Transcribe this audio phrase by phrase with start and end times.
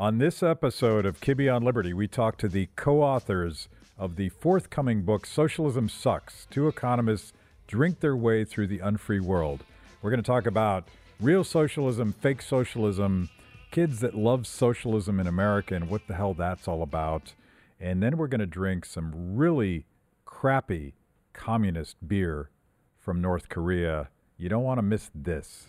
[0.00, 3.68] On this episode of Kibbe on Liberty, we talk to the co authors
[3.98, 7.34] of the forthcoming book, Socialism Sucks Two Economists
[7.66, 9.62] Drink Their Way Through the Unfree World.
[10.00, 10.88] We're going to talk about
[11.20, 13.28] real socialism, fake socialism,
[13.70, 17.34] kids that love socialism in America, and what the hell that's all about.
[17.78, 19.84] And then we're going to drink some really
[20.24, 20.94] crappy
[21.34, 22.48] communist beer
[22.98, 24.08] from North Korea.
[24.38, 25.66] You don't want to miss this.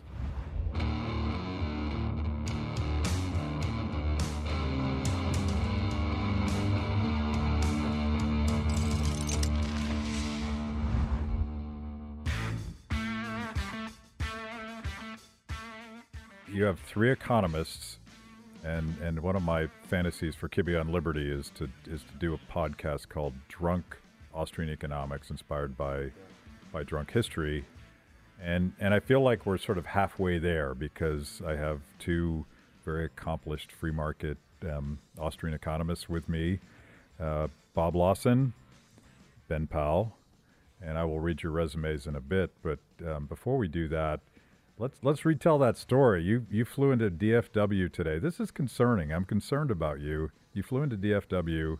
[16.61, 17.97] You have three economists,
[18.64, 22.36] and and one of my fantasies for Kibbe on Liberty is to is to do
[22.36, 23.97] a podcast called Drunk
[24.32, 26.11] Austrian Economics, inspired by
[26.71, 27.65] by drunk history,
[28.39, 32.45] and and I feel like we're sort of halfway there because I have two
[32.86, 34.38] very accomplished free market
[34.72, 36.59] um, Austrian economists with me,
[37.20, 38.54] uh, Bob Lawson,
[39.48, 40.16] Ben Powell,
[40.80, 42.52] and I will read your resumes in a bit.
[42.62, 44.20] But um, before we do that,
[44.82, 46.24] Let's let's retell that story.
[46.24, 48.18] You you flew into DFW today.
[48.18, 49.14] This is concerning.
[49.14, 50.32] I'm concerned about you.
[50.54, 51.78] You flew into DFW,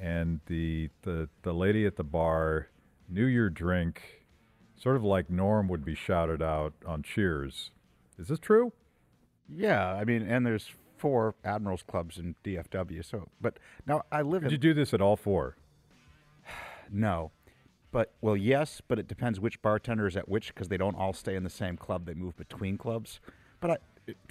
[0.00, 2.68] and the the the lady at the bar
[3.06, 4.24] knew your drink,
[4.78, 7.70] sort of like Norm would be shouted out on Cheers.
[8.18, 8.72] Is this true?
[9.46, 13.04] Yeah, I mean, and there's four Admirals clubs in DFW.
[13.04, 14.42] So, but now I live.
[14.42, 15.58] In Did in, you do this at all four?
[16.90, 17.30] no,
[17.92, 21.12] but well, yes, but it depends which bartender is at which because they don't all
[21.12, 22.06] stay in the same club.
[22.06, 23.20] They move between clubs.
[23.60, 23.76] But I,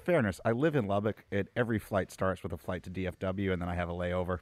[0.04, 1.24] fairness, I live in Lubbock.
[1.32, 4.40] And every flight starts with a flight to DFW, and then I have a layover.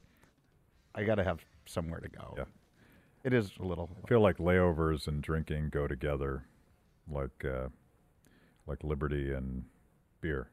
[0.95, 2.33] I got to have somewhere to go.
[2.37, 2.45] Yeah.
[3.25, 3.89] It is a little.
[4.01, 6.45] I feel like layovers and drinking go together,
[7.11, 7.67] like uh,
[8.65, 9.65] like liberty and
[10.21, 10.49] beer.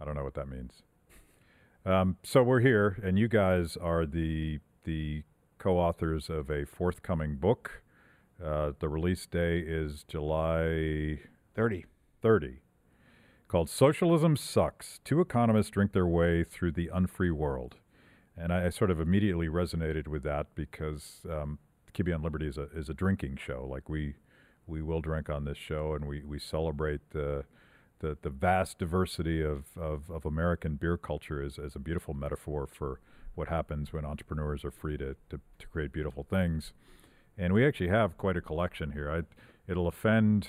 [0.00, 0.72] I don't know what that means.
[1.84, 5.22] Um, so we're here, and you guys are the the
[5.58, 7.82] co authors of a forthcoming book.
[8.42, 11.20] Uh, the release day is July
[11.54, 11.86] 30.
[12.26, 12.60] 30,
[13.46, 17.76] called Socialism Sucks Two Economists Drink Their Way Through the Unfree World.
[18.36, 21.60] And I, I sort of immediately resonated with that because um,
[21.94, 23.64] Kibbe on Liberty is a, is a drinking show.
[23.70, 24.14] Like we,
[24.66, 27.44] we will drink on this show and we, we celebrate the,
[28.00, 32.66] the, the vast diversity of, of, of American beer culture as, is a beautiful metaphor
[32.66, 33.00] for
[33.36, 36.72] what happens when entrepreneurs are free to, to, to create beautiful things.
[37.38, 39.10] And we actually have quite a collection here.
[39.10, 40.48] I, it'll offend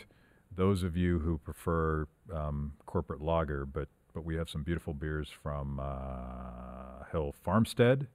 [0.55, 5.29] those of you who prefer um, corporate lager, but but we have some beautiful beers
[5.29, 8.07] from uh, Hill Farmstead,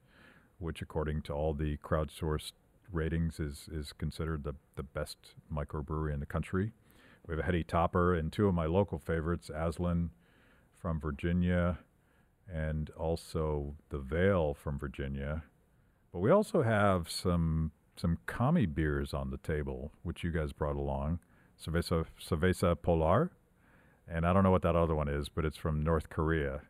[0.59, 2.51] which, according to all the crowdsourced
[2.91, 5.17] ratings, is is considered the the best
[5.53, 6.73] microbrewery in the country.
[7.25, 10.09] We have a heady topper and two of my local favorites, Aslin
[10.75, 11.77] from Virginia
[12.51, 15.43] and also the Veil from Virginia.
[16.11, 20.75] But we also have some some kami beers on the table, which you guys brought
[20.75, 21.19] along.
[21.63, 23.31] Cerveza, Cerveza Polar.
[24.07, 26.61] And I don't know what that other one is, but it's from North Korea.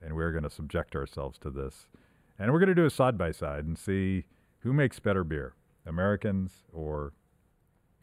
[0.00, 1.86] And we're going to subject ourselves to this.
[2.38, 4.24] And we're going to do a side by side and see
[4.60, 5.54] who makes better beer,
[5.86, 7.12] Americans or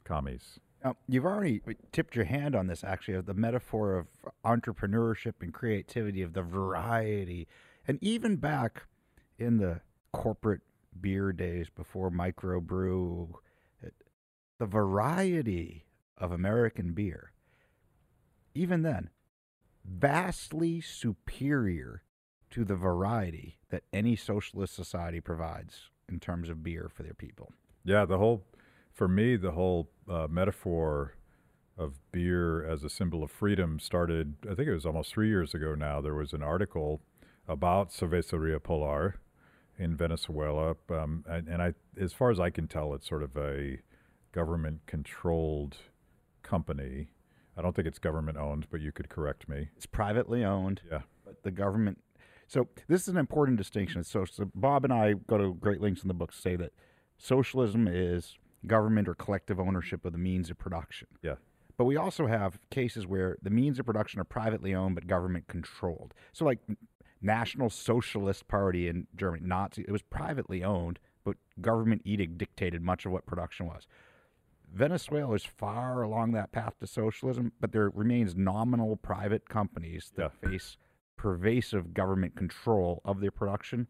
[0.06, 0.59] commies.
[0.84, 4.07] Now, you've already uh, tipped your hand on this, actually, of the metaphor of
[4.45, 7.47] entrepreneurship and creativity, of the variety.
[7.88, 8.84] And even back
[9.38, 9.81] in the
[10.12, 10.62] corporate
[11.00, 13.29] beer days before microbrew,
[13.85, 13.90] uh,
[14.57, 15.85] the variety
[16.17, 17.31] of American beer,
[18.53, 19.09] even then,
[19.85, 22.03] vastly superior
[22.51, 27.51] to the variety that any socialist society provides in terms of beer for their people.
[27.84, 28.44] Yeah, the whole,
[28.99, 31.15] for me, the whole uh, metaphor
[31.77, 35.53] of beer as a symbol of freedom started, I think it was almost three years
[35.53, 36.01] ago now.
[36.01, 36.99] There was an article
[37.47, 39.21] about Cerveceria Polar
[39.77, 40.75] in Venezuela.
[40.89, 43.77] Um, and, and I, as far as I can tell, it's sort of a
[44.33, 45.77] government controlled
[46.43, 47.07] company.
[47.57, 49.69] I don't think it's government owned, but you could correct me.
[49.77, 50.81] It's privately owned.
[50.91, 51.03] Yeah.
[51.23, 51.99] But the government.
[52.47, 54.03] So this is an important distinction.
[54.03, 56.73] So, so Bob and I go to great lengths in the book to say that
[57.17, 61.08] socialism is government or collective ownership of the means of production.
[61.22, 61.35] Yeah.
[61.78, 65.47] But we also have cases where the means of production are privately owned but government
[65.47, 66.14] controlled.
[66.34, 66.59] So, like
[67.22, 73.06] National Socialist Party in Germany, Nazi, it was privately owned, but government edict dictated much
[73.06, 73.88] of what production was.
[74.73, 80.32] Venezuela is far along that path to socialism, but there remains nominal private companies that
[80.44, 80.50] Yeah.
[80.50, 80.78] face
[81.16, 83.88] pervasive government control of their production.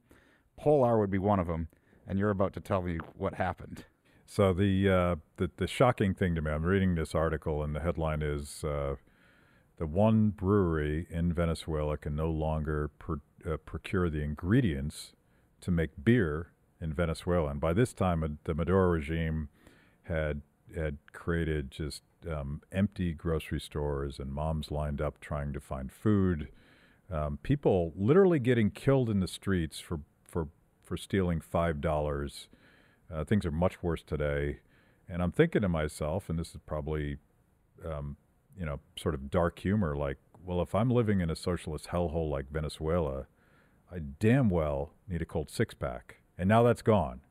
[0.58, 1.68] Polar would be one of them,
[2.08, 3.86] and you're about to tell me what happened.
[4.32, 7.80] So the uh, the the shocking thing to me, I'm reading this article, and the
[7.80, 8.96] headline is uh,
[9.80, 15.14] the one brewery in Venezuela can no longer uh, procure the ingredients
[15.62, 17.50] to make beer in Venezuela.
[17.50, 19.50] And by this time, the Maduro regime
[20.04, 20.44] had
[20.76, 26.50] had created just um, empty grocery stores and moms lined up trying to find food.
[27.12, 30.50] Um, people literally getting killed in the streets for for
[30.84, 32.48] for stealing five dollars.
[33.14, 34.60] Uh, things are much worse today,
[35.08, 37.18] and I'm thinking to myself, and this is probably,
[37.86, 38.18] um,
[38.58, 39.96] you know, sort of dark humor.
[39.96, 43.26] Like, well, if I'm living in a socialist hellhole like Venezuela,
[43.92, 47.22] I damn well need a cold six pack, and now that's gone.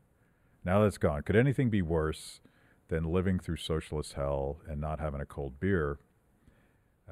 [0.65, 1.23] Now that's gone.
[1.23, 2.41] Could anything be worse
[2.89, 5.99] than living through socialist hell and not having a cold beer?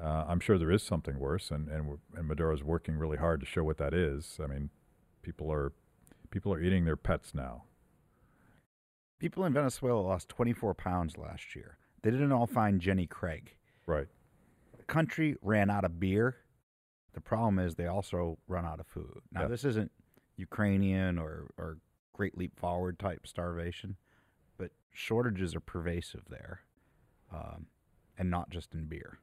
[0.00, 3.46] Uh, I'm sure there is something worse, and and, and Maduro's working really hard to
[3.46, 4.38] show what that is.
[4.42, 4.68] I mean,
[5.22, 5.72] people are
[6.30, 7.64] people are eating their pets now.
[9.18, 11.78] People in Venezuela lost 24 pounds last year.
[12.02, 13.56] They didn't all find Jenny Craig.
[13.86, 14.06] Right.
[14.76, 16.36] The country ran out of beer.
[17.14, 19.20] The problem is they also run out of food.
[19.32, 19.48] Now, Yeah.
[19.48, 19.90] this isn't
[20.36, 21.78] Ukrainian or, or
[22.12, 23.96] Great Leap Forward type starvation,
[24.56, 26.60] but shortages are pervasive there,
[27.32, 27.66] um,
[28.18, 29.18] and not just in beer.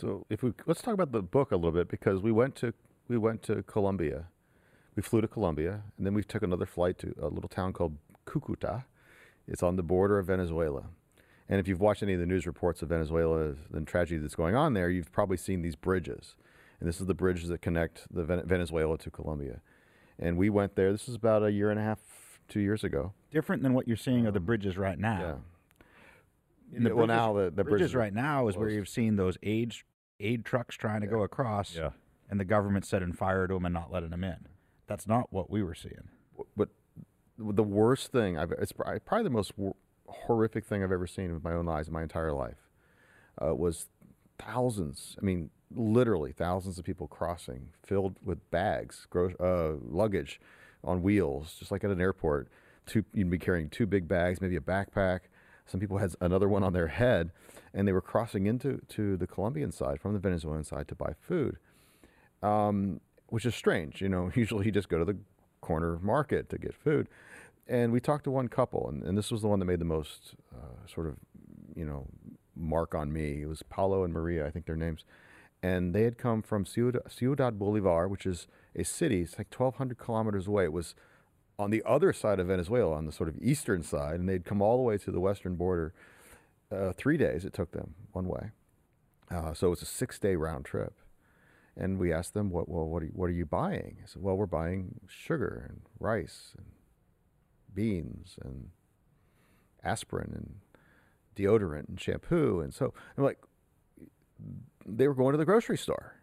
[0.00, 2.72] So if we let's talk about the book a little bit because we went to
[3.08, 4.28] we went to Colombia,
[4.96, 7.98] we flew to Colombia, and then we took another flight to a little town called
[8.26, 8.84] Cucuta.
[9.48, 10.84] It's on the border of Venezuela.
[11.48, 14.54] And if you've watched any of the news reports of Venezuela and tragedy that's going
[14.54, 16.36] on there, you've probably seen these bridges.
[16.80, 19.60] And this is the bridges that connect the Ven- Venezuela to Colombia.
[20.18, 20.92] And we went there.
[20.92, 21.98] This is about a year and a half,
[22.48, 23.12] two years ago.
[23.30, 25.20] Different than what you're seeing of the bridges right now.
[25.20, 25.34] Yeah.
[26.76, 28.88] In the Yeah, well, bridges- now the, the bridges are right now is where you've
[28.88, 29.74] seen those aid
[30.20, 31.90] aid trucks trying to go across, Yeah.
[32.30, 34.46] and the government setting fire to them and not letting them in.
[34.86, 36.08] That's not what we were seeing.
[36.56, 36.68] but
[37.50, 41.42] the worst thing I've it's probably the most wor- horrific thing I've ever seen with
[41.42, 42.68] my own eyes in my entire life
[43.42, 43.88] uh, was
[44.38, 45.16] thousands.
[45.20, 50.40] I mean, literally thousands of people crossing, filled with bags, gro- uh, luggage
[50.84, 52.48] on wheels, just like at an airport.
[52.86, 55.20] Two, you'd be carrying two big bags, maybe a backpack.
[55.66, 57.30] Some people had another one on their head,
[57.72, 61.14] and they were crossing into to the Colombian side from the Venezuelan side to buy
[61.20, 61.58] food,
[62.42, 64.02] um, which is strange.
[64.02, 65.16] You know, usually you just go to the
[65.60, 67.08] corner market to get food.
[67.68, 69.84] And we talked to one couple, and, and this was the one that made the
[69.84, 71.16] most uh, sort of,
[71.76, 72.06] you know,
[72.56, 73.42] mark on me.
[73.42, 75.04] It was Paulo and Maria, I think their names.
[75.62, 80.46] And they had come from Ciudad, Bolivar, which is a city, it's like 1,200 kilometers
[80.48, 80.64] away.
[80.64, 80.94] It was
[81.58, 84.60] on the other side of Venezuela, on the sort of eastern side, and they'd come
[84.60, 85.94] all the way to the western border.
[86.70, 88.50] Uh, three days it took them one way.
[89.30, 90.94] Uh, so it was a six day round trip.
[91.76, 92.68] And we asked them, "What?
[92.68, 95.80] Well, what are you, what are you buying?" I said, "Well, we're buying sugar and
[95.98, 96.66] rice and
[97.74, 98.70] beans and
[99.82, 100.54] aspirin and
[101.36, 103.38] deodorant and shampoo." And so I'm like,
[104.86, 106.20] they were going to the grocery store,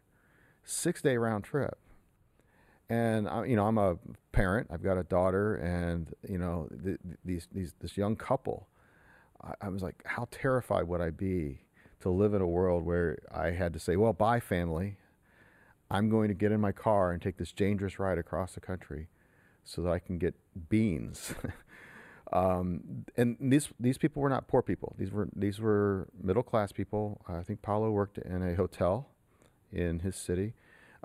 [0.63, 1.78] six day round trip.
[2.90, 3.98] And I, you know, I'm a
[4.31, 4.68] parent.
[4.72, 8.68] I've got a daughter, and you know, th- these these this young couple.
[9.44, 11.60] I, I was like, how terrified would I be
[12.02, 14.98] to live in a world where I had to say, "Well, bye, family.
[15.92, 19.07] I'm going to get in my car and take this dangerous ride across the country
[19.63, 20.36] so that I can get
[20.70, 21.34] beans.
[22.34, 24.96] um, and these these people were not poor people.
[24.98, 27.22] These were these were middle class people.
[27.28, 29.10] I think Paulo worked in a hotel
[29.72, 30.54] in his city.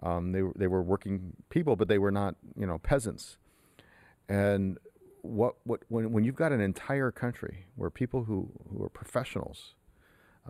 [0.03, 3.39] Um, they were they were working people, but they were not you know peasants.
[4.28, 4.78] And
[5.23, 9.75] what what when when you've got an entire country where people who who are professionals,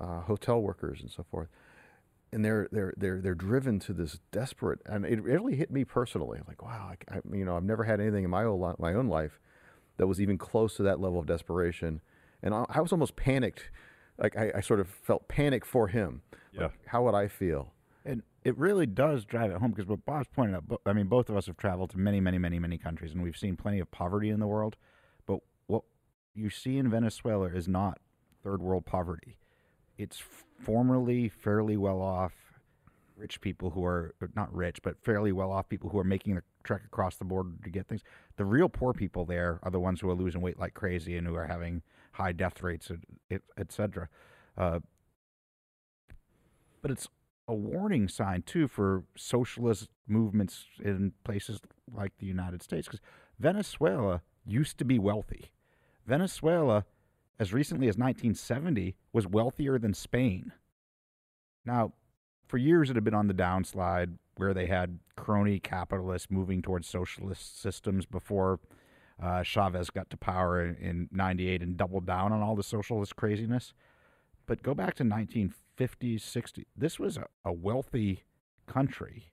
[0.00, 1.48] uh, hotel workers and so forth,
[2.34, 6.40] and they're they're they're they're driven to this desperate and it really hit me personally
[6.48, 9.08] like wow I, I, you know I've never had anything in my own my own
[9.08, 9.40] life
[9.96, 12.00] that was even close to that level of desperation
[12.42, 13.70] and I, I was almost panicked
[14.18, 16.22] like I, I sort of felt panic for him
[16.52, 16.62] Yeah.
[16.62, 17.72] Like, how would I feel
[18.04, 21.06] And it really does drive it home because what Bob's pointed out, bo- I mean,
[21.06, 23.80] both of us have traveled to many, many, many, many countries and we've seen plenty
[23.80, 24.76] of poverty in the world.
[25.26, 25.84] But what
[26.34, 27.98] you see in Venezuela is not
[28.42, 29.36] third world poverty.
[29.98, 30.22] It's
[30.58, 32.32] formerly fairly well off
[33.16, 36.42] rich people who are not rich, but fairly well off people who are making the
[36.64, 38.02] trek across the border to get things.
[38.36, 41.26] The real poor people there are the ones who are losing weight like crazy and
[41.26, 41.82] who are having
[42.12, 42.90] high death rates,
[43.30, 44.08] et, et cetera.
[44.56, 44.80] Uh,
[46.82, 47.08] but it's
[47.46, 51.60] a warning sign too for socialist movements in places
[51.92, 53.00] like the United States because
[53.38, 55.50] Venezuela used to be wealthy.
[56.06, 56.84] Venezuela,
[57.38, 60.52] as recently as 1970, was wealthier than Spain.
[61.64, 61.92] Now,
[62.46, 66.88] for years it had been on the downslide where they had crony capitalists moving towards
[66.88, 68.60] socialist systems before
[69.22, 73.16] uh, Chavez got to power in, in 98 and doubled down on all the socialist
[73.16, 73.72] craziness.
[74.46, 76.64] But go back to 1950s, 60s.
[76.76, 78.24] This was a, a wealthy
[78.66, 79.32] country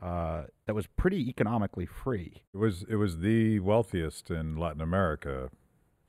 [0.00, 2.42] uh, that was pretty economically free.
[2.52, 5.50] It was it was the wealthiest in Latin America,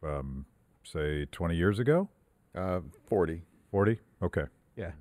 [0.04, 0.46] um,
[0.92, 2.10] say twenty years ago,
[2.56, 3.44] Uh, Forty.
[3.72, 4.00] forty.
[4.22, 4.46] Okay.
[4.76, 4.92] Yeah.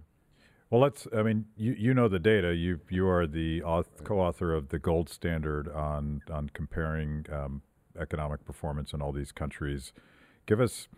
[0.70, 1.06] Well, let's.
[1.16, 2.54] I mean, you you know the data.
[2.54, 7.62] You you are the auth- co-author of the gold standard on on comparing um,
[7.98, 9.92] economic performance in all these countries.
[10.46, 10.88] Give us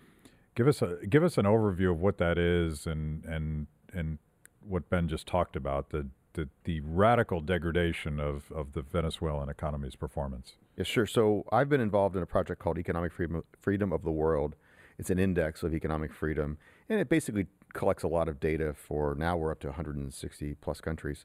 [0.54, 4.18] give us a give us an overview of what that is and and and
[4.66, 9.96] what Ben just talked about the the, the radical degradation of, of the Venezuelan economy's
[9.96, 10.54] performance.
[10.76, 11.06] Yeah, sure.
[11.06, 14.54] So I've been involved in a project called Economic Freedom, freedom of the World.
[14.98, 19.14] It's an index of economic freedom, and it basically collects a lot of data for
[19.14, 21.24] now we're up to 160 plus countries.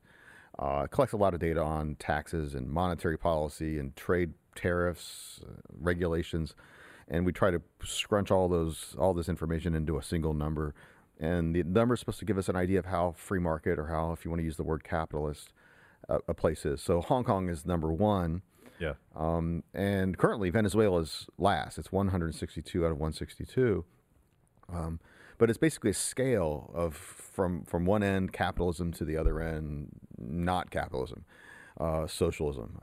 [0.59, 5.53] Uh, collects a lot of data on taxes and monetary policy and trade tariffs, uh,
[5.79, 6.53] regulations,
[7.07, 10.75] and we try to scrunch all those all this information into a single number.
[11.19, 13.87] And the number is supposed to give us an idea of how free market or
[13.87, 15.53] how, if you want to use the word capitalist,
[16.09, 16.81] uh, a place is.
[16.81, 18.41] So Hong Kong is number one.
[18.83, 18.93] Yeah.
[19.15, 21.77] Um, and currently, Venezuela's last.
[21.77, 23.85] It's 162 out of 162.
[24.71, 24.99] Um,
[25.37, 29.89] but it's basically a scale of from from one end capitalism to the other end
[30.17, 31.25] not capitalism,
[31.79, 32.79] uh, socialism,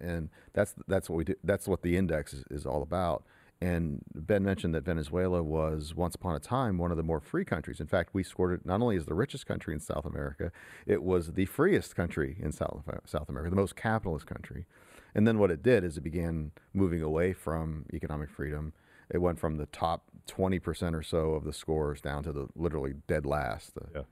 [0.00, 1.34] and that's that's what we do.
[1.44, 3.24] That's what the index is, is all about.
[3.62, 7.44] And Ben mentioned that Venezuela was once upon a time one of the more free
[7.44, 7.78] countries.
[7.78, 10.50] In fact, we scored it not only as the richest country in South America,
[10.86, 14.64] it was the freest country in South South America, the most capitalist country.
[15.14, 18.72] And then what it did is it began moving away from economic freedom.
[19.10, 22.94] It went from the top 20% or so of the scores down to the literally
[23.08, 23.72] dead last.
[23.94, 24.02] Yeah.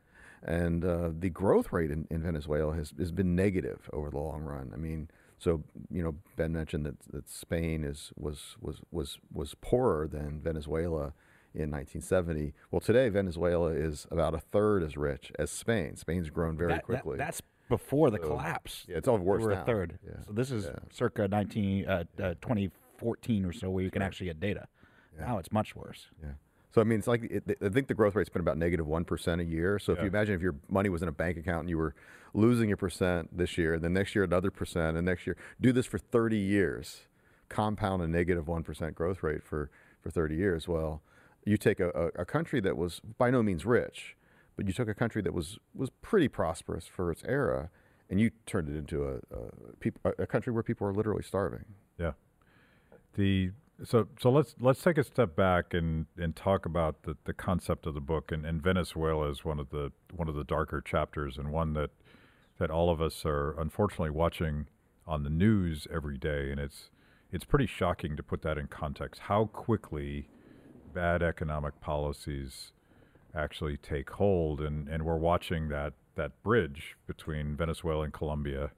[0.43, 4.43] And uh, the growth rate in, in Venezuela has, has been negative over the long
[4.43, 4.71] run.
[4.73, 9.55] I mean, so you know, Ben mentioned that, that Spain is was was was was
[9.61, 11.13] poorer than Venezuela
[11.55, 12.55] in 1970.
[12.71, 15.97] Well, today Venezuela is about a third as rich as Spain.
[15.97, 17.19] Spain's grown very That- that- quickly.
[17.19, 18.85] that's before the collapse.
[18.89, 19.63] yeah, it's all worse we were now.
[19.63, 19.99] a third.
[20.07, 20.13] Yeah.
[20.27, 20.79] So this is Yeah.
[20.91, 24.67] circa 19, uh, uh, 2014 or so where you can actually get data.
[25.19, 26.07] Now it's much worse.
[26.23, 26.31] Yeah.
[26.71, 29.05] So I mean, it's like it, I think the growth rate's been about negative one
[29.05, 29.81] percent a year.
[29.81, 31.95] So if you imagine if your money was in a bank account and you were
[32.35, 35.73] losing a percent this year, and then next year another percent, and next year do
[35.73, 37.03] this for thirty years,
[37.49, 39.71] compound a negative one percent growth rate for
[40.01, 40.69] for thirty years.
[40.69, 41.03] Well,
[41.45, 44.15] you take a, a, a country that was by no means rich,
[44.59, 47.71] but you took a country that was was pretty prosperous for its era,
[48.11, 49.21] and you turned it into a
[50.05, 51.65] a, a country where people are literally starving.
[51.97, 52.13] Yeah.
[53.15, 53.53] The
[53.85, 57.87] so so let's let's take a step back and and talk about the, the concept
[57.87, 61.39] of the book and, and Venezuela is one of the one of the darker chapters
[61.39, 61.91] and one that
[62.59, 64.67] that all of us are unfortunately watching
[65.07, 66.91] on the news every day and it's
[67.31, 70.29] it's pretty shocking to put that in context how quickly
[70.93, 72.73] bad economic policies
[73.35, 78.71] actually take hold and, and we're watching that that bridge between Venezuela and Colombia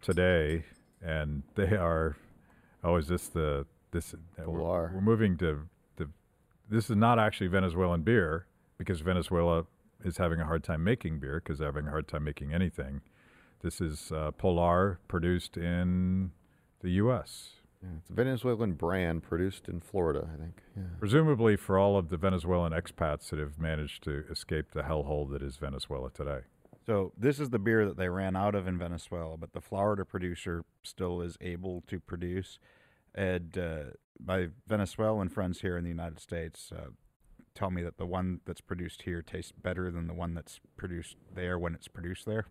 [0.00, 0.64] today
[1.02, 2.16] and they are
[2.82, 6.08] oh is this the this uh, we're, we're moving to the
[6.68, 8.46] this is not actually Venezuelan beer
[8.76, 9.64] because Venezuela
[10.04, 13.00] is having a hard time making beer because they're having a hard time making anything.
[13.62, 16.30] This is uh, Polar produced in
[16.80, 17.54] the U.S.
[17.82, 20.62] Yeah, it's a Venezuelan brand produced in Florida, I think.
[20.76, 20.82] Yeah.
[20.98, 25.42] Presumably for all of the Venezuelan expats that have managed to escape the hellhole that
[25.42, 26.40] is Venezuela today.
[26.84, 30.04] So this is the beer that they ran out of in Venezuela, but the Florida
[30.04, 32.58] producer still is able to produce.
[33.14, 33.82] And uh,
[34.24, 36.88] my Venezuelan friends here in the United States uh,
[37.54, 41.16] tell me that the one that's produced here tastes better than the one that's produced
[41.34, 42.46] there when it's produced there.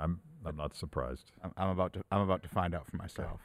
[0.00, 1.30] I'm I'm not surprised.
[1.42, 3.40] I'm, I'm about to I'm about to find out for myself.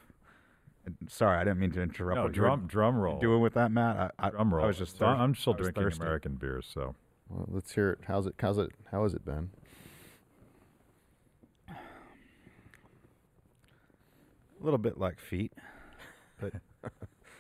[0.86, 2.16] And sorry, I didn't mean to interrupt.
[2.18, 3.20] No, what you were drum drum roll.
[3.20, 4.14] doing with that, Matt.
[4.20, 4.64] I, I, drum roll.
[4.64, 6.02] I was just So thirst- I'm still drinking thirsty.
[6.02, 6.96] American beers, so
[7.30, 8.00] Well, let's hear it.
[8.08, 8.34] How's it?
[8.40, 8.72] How's it?
[8.92, 9.52] How is it, Ben?
[11.70, 11.74] A
[14.64, 15.54] little bit like feet,
[16.40, 16.54] but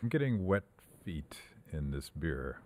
[0.01, 0.63] I'm getting wet
[1.05, 1.35] feet
[1.71, 2.59] in this beer.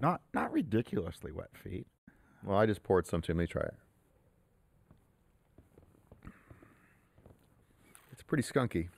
[0.00, 1.86] not not ridiculously wet feet.
[2.44, 3.46] Well, I just poured some to me.
[3.46, 3.74] Try it.
[8.12, 8.88] It's pretty skunky,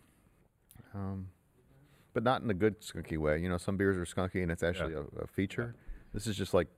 [0.94, 1.28] um,
[2.14, 3.38] but not in a good skunky way.
[3.40, 5.74] You know, some beers are skunky and it's actually a, a feature.
[6.12, 6.68] This is just like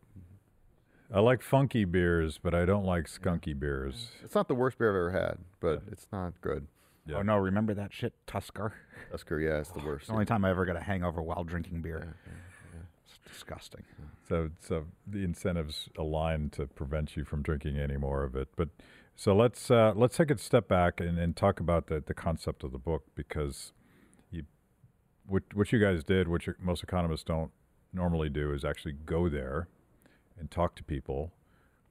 [1.12, 4.08] I like funky beers, but I don't like skunky beers.
[4.24, 6.66] it's not the worst beer I've ever had, but it's not good.
[7.06, 7.16] Yeah.
[7.16, 8.72] Oh no, remember that shit, Tusker?
[9.10, 10.02] Tusker, yeah, it's the worst.
[10.02, 12.16] It's the only time I ever got a hangover while drinking beer.
[13.06, 13.82] It's disgusting.
[14.26, 18.48] So, so the incentives align to prevent you from drinking any more of it.
[18.56, 18.70] But
[19.14, 22.64] so let's uh, let's take a step back and, and talk about the, the concept
[22.64, 23.83] of the book because you
[25.26, 27.50] what what you guys did, which most economists don't
[27.92, 29.68] normally do, is actually go there
[30.38, 31.32] and talk to people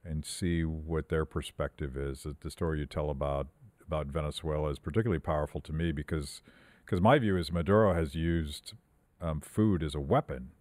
[0.05, 2.25] and see what their perspective is.
[2.41, 3.47] The- story you tell about
[3.85, 6.41] about Venezuela is particularly powerful to me because
[6.85, 8.73] because my view is Maduro has used
[9.21, 10.51] um, food as a weapon,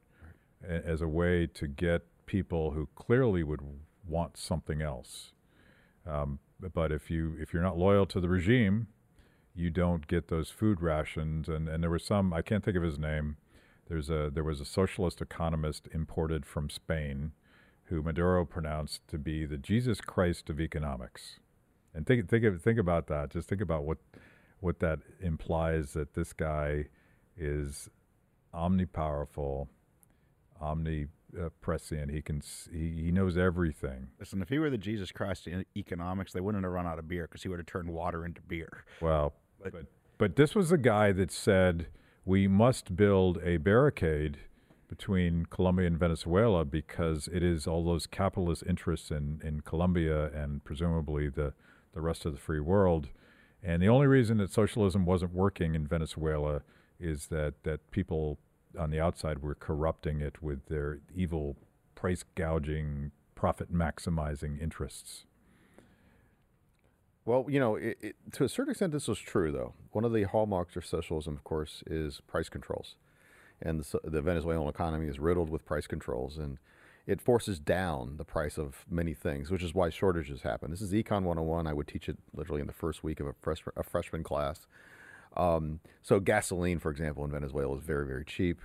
[0.67, 3.61] a, as a way to get people who clearly would
[4.07, 5.33] want something else.
[6.07, 6.38] Um,
[6.73, 8.87] but if you if you're not loyal to the regime,
[9.54, 11.49] you don't get those food rations.
[11.49, 13.37] And, and there was some I can't think of his name.
[13.88, 17.32] There's a there was a socialist economist imported from Spain,
[17.85, 21.40] who Maduro pronounced to be the Jesus Christ of economics.
[21.94, 23.30] And think think of, think about that.
[23.30, 23.99] Just think about what
[24.61, 26.87] what that implies that this guy
[27.37, 27.88] is
[28.54, 29.68] omnipowerful,
[31.35, 32.11] Uh, omniprescient.
[32.11, 34.09] He can he, he knows everything.
[34.19, 37.09] Listen, if he were the Jesus Christ in economics, they wouldn't have run out of
[37.09, 38.85] beer because he would have turned water into beer.
[39.01, 39.87] Well, but, but
[40.19, 41.89] but this was a guy that said
[42.25, 44.39] we must build a barricade
[44.89, 50.62] between Colombia and Venezuela because it is all those capitalist interests in, in Colombia and
[50.65, 51.55] presumably the,
[51.95, 53.09] the rest of the free world.
[53.62, 56.62] And the only reason that socialism wasn't working in Venezuela
[57.01, 58.39] is that, that people
[58.79, 61.57] on the outside were corrupting it with their evil
[61.95, 65.25] price gouging, profit maximizing interests.
[67.25, 69.75] Well, you know, it, it, to a certain extent, this was true, though.
[69.93, 72.97] One of the hallmarks of socialism, of course, is price controls.
[73.61, 76.59] And the, the Venezuelan economy is riddled with price controls, and
[77.07, 80.71] it forces down the price of many things, which is why shortages happen.
[80.71, 81.69] This is Econ 101.
[81.69, 84.67] I would teach it literally in the first week of a, fresh, a freshman class.
[85.37, 88.61] Um, so, gasoline, for example, in Venezuela is very, very cheap,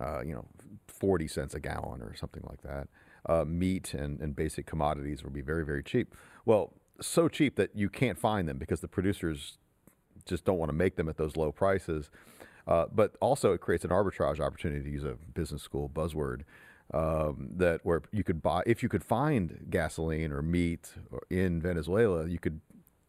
[0.00, 0.46] uh, you know,
[0.88, 2.88] 40 cents a gallon or something like that.
[3.26, 6.14] Uh, meat and, and basic commodities will be very, very cheap.
[6.44, 9.58] Well, so cheap that you can't find them because the producers
[10.26, 12.10] just don't want to make them at those low prices.
[12.66, 16.42] Uh, but also, it creates an arbitrage opportunity to use a business school buzzword
[16.92, 20.94] um, that where you could buy if you could find gasoline or meat
[21.30, 22.60] in Venezuela, you could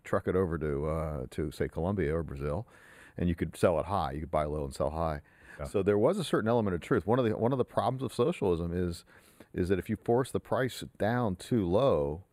[0.03, 2.68] truck it over to uh, to say Colombia or Brazil,
[3.21, 4.13] and you could sell it high.
[4.13, 5.21] You could buy low and sell high.
[5.59, 5.67] Yeah.
[5.67, 7.05] So there was a certain element of truth.
[7.05, 9.05] One of the one of the problems of socialism is
[9.53, 12.23] is that if you force the price down too low,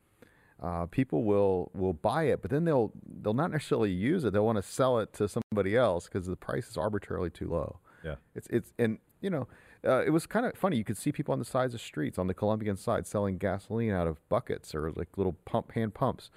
[0.62, 2.90] uh, people will will buy it, but then they'll
[3.22, 4.32] they'll not necessarily use it.
[4.32, 7.80] They'll want to sell it to somebody else because the price is arbitrarily too low.
[8.02, 9.46] Yeah, it's it's and you know
[9.86, 10.78] uh, it was kind of funny.
[10.78, 13.92] You could see people on the sides of streets on the Colombian side selling gasoline
[13.92, 16.30] out of buckets or like little pump hand pumps,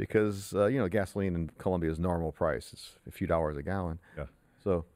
[0.00, 2.70] because uh, you know gasoline in Colombia is normal price.
[2.72, 3.98] It's a few dollars a gallon.
[4.16, 4.24] Yeah.
[4.64, 4.86] So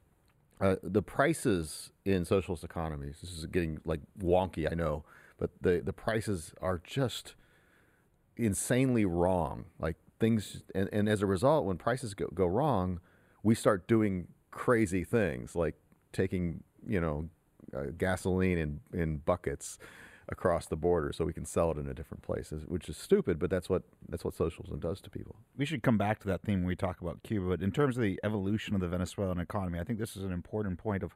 [0.62, 3.18] uh, the prices in socialist economies.
[3.20, 5.04] This is getting like wonky, I know,
[5.38, 7.34] but the the prices are just
[8.38, 9.66] insanely wrong.
[9.78, 12.98] Like things, and, and as a result, when prices go, go wrong,
[13.42, 15.74] we start doing crazy things like
[16.12, 17.28] taking you know
[17.76, 19.78] uh, gasoline in in buckets
[20.28, 23.38] across the border so we can sell it in a different place, which is stupid,
[23.38, 25.36] but that's what that's what socialism does to people.
[25.56, 27.96] We should come back to that theme when we talk about Cuba, but in terms
[27.96, 31.14] of the evolution of the Venezuelan economy, I think this is an important point of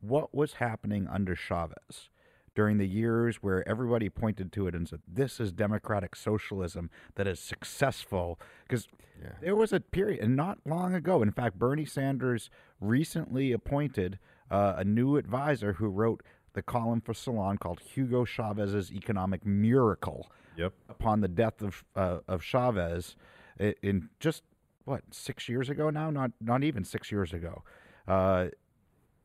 [0.00, 2.10] what was happening under Chavez
[2.54, 7.26] during the years where everybody pointed to it and said, This is democratic socialism that
[7.26, 8.40] is successful.
[8.66, 8.88] Because
[9.20, 9.32] yeah.
[9.40, 14.18] there was a period, and not long ago, in fact, Bernie Sanders recently appointed
[14.50, 20.30] uh, a new advisor who wrote the column for Salon called Hugo Chavez's Economic Miracle.
[20.56, 20.72] Yep.
[20.88, 23.16] Upon the death of uh, of Chavez,
[23.58, 24.42] in just
[24.84, 27.62] what six years ago now, not not even six years ago.
[28.06, 28.48] Uh,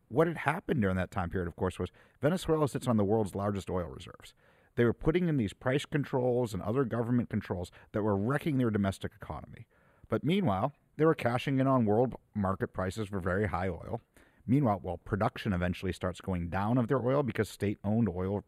[0.10, 1.90] what had happened during that time period, of course, was
[2.22, 4.34] Venezuela sits on the world's largest oil reserves.
[4.76, 8.70] They were putting in these price controls and other government controls that were wrecking their
[8.70, 9.68] domestic economy.
[10.10, 14.02] But meanwhile, they were cashing in on world market prices for very high oil.
[14.48, 18.44] Meanwhile, well, production eventually starts going down of their oil because state owned oil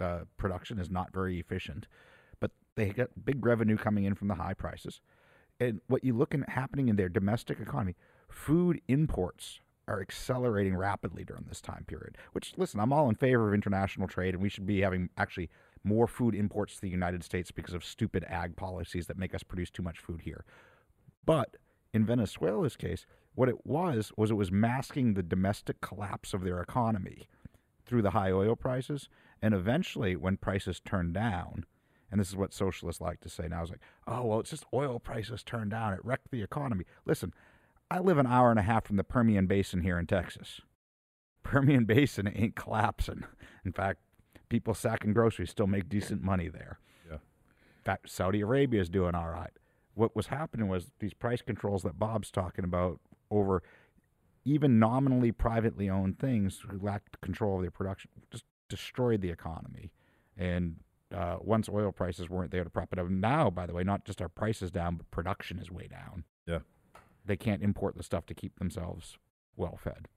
[0.00, 1.86] uh, production is not very efficient.
[2.40, 5.00] But they get big revenue coming in from the high prices.
[5.60, 7.94] And what you look at happening in their domestic economy,
[8.28, 12.16] food imports are accelerating rapidly during this time period.
[12.32, 15.50] Which, listen, I'm all in favor of international trade, and we should be having actually
[15.84, 19.42] more food imports to the United States because of stupid ag policies that make us
[19.42, 20.44] produce too much food here.
[21.26, 21.56] But
[21.94, 26.60] in Venezuela's case, what it was was it was masking the domestic collapse of their
[26.60, 27.28] economy
[27.86, 29.08] through the high oil prices,
[29.40, 31.64] and eventually, when prices turned down,
[32.10, 34.66] and this is what socialists like to say now, is like, oh well, it's just
[34.74, 36.84] oil prices turned down, it wrecked the economy.
[37.06, 37.32] Listen,
[37.90, 40.60] I live an hour and a half from the Permian Basin here in Texas.
[41.44, 43.22] Permian Basin ain't collapsing.
[43.64, 44.00] In fact,
[44.48, 46.80] people sacking groceries still make decent money there.
[47.06, 47.14] Yeah.
[47.14, 49.52] In fact, Saudi Arabia is doing all right.
[49.94, 53.62] What was happening was these price controls that Bob's talking about over
[54.44, 59.90] even nominally privately owned things who lacked control of their production just destroyed the economy.
[60.36, 60.76] And
[61.14, 64.04] uh, once oil prices weren't there to prop it up, now, by the way, not
[64.04, 66.24] just our prices down, but production is way down.
[66.46, 66.58] Yeah.
[67.24, 69.16] they can't import the stuff to keep themselves
[69.56, 70.08] well fed.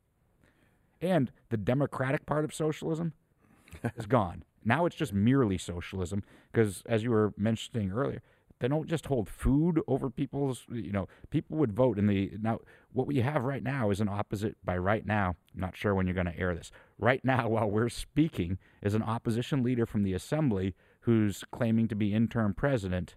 [0.99, 3.13] And the democratic part of socialism
[3.95, 4.43] is gone.
[4.65, 8.21] Now it's just merely socialism because, as you were mentioning earlier,
[8.59, 12.31] they don't just hold food over people's, you know, people would vote in the.
[12.41, 12.59] Now,
[12.91, 16.07] what we have right now is an opposite, by right now, I'm not sure when
[16.07, 16.71] you're going to air this.
[16.97, 21.95] Right now, while we're speaking, is an opposition leader from the assembly who's claiming to
[21.95, 23.15] be interim president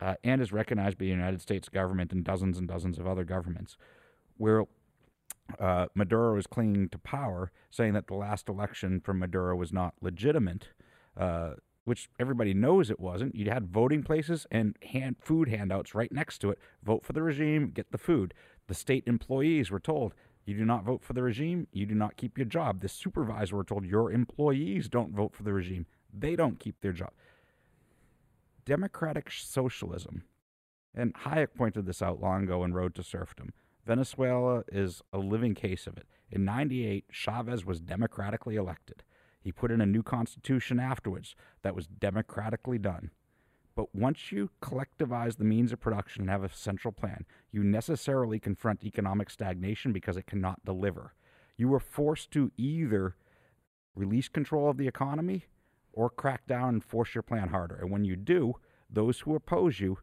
[0.00, 3.24] uh, and is recognized by the United States government and dozens and dozens of other
[3.24, 3.76] governments,
[4.36, 4.64] where
[5.60, 9.94] uh, Maduro is clinging to power, saying that the last election from Maduro was not
[10.00, 10.68] legitimate,
[11.16, 13.34] uh, which everybody knows it wasn't.
[13.34, 16.58] You had voting places and hand food handouts right next to it.
[16.82, 18.34] Vote for the regime, get the food.
[18.66, 20.14] The state employees were told,
[20.46, 22.80] you do not vote for the regime, you do not keep your job.
[22.80, 26.92] The supervisor were told, your employees don't vote for the regime, they don't keep their
[26.92, 27.12] job.
[28.64, 30.24] Democratic socialism,
[30.94, 33.52] and Hayek pointed this out long ago in Road to Serfdom.
[33.86, 36.06] Venezuela is a living case of it.
[36.30, 39.02] In 98, Chavez was democratically elected.
[39.44, 43.10] He put in a new constitution afterwards that was democratically done.
[43.76, 48.40] But once you collectivize the means of production and have a central plan, you necessarily
[48.40, 51.12] confront economic stagnation because it cannot deliver.
[51.58, 53.16] You are forced to either
[53.94, 55.44] release control of the economy
[55.92, 57.76] or crack down and force your plan harder.
[57.76, 58.54] And when you do,
[58.88, 59.98] those who oppose you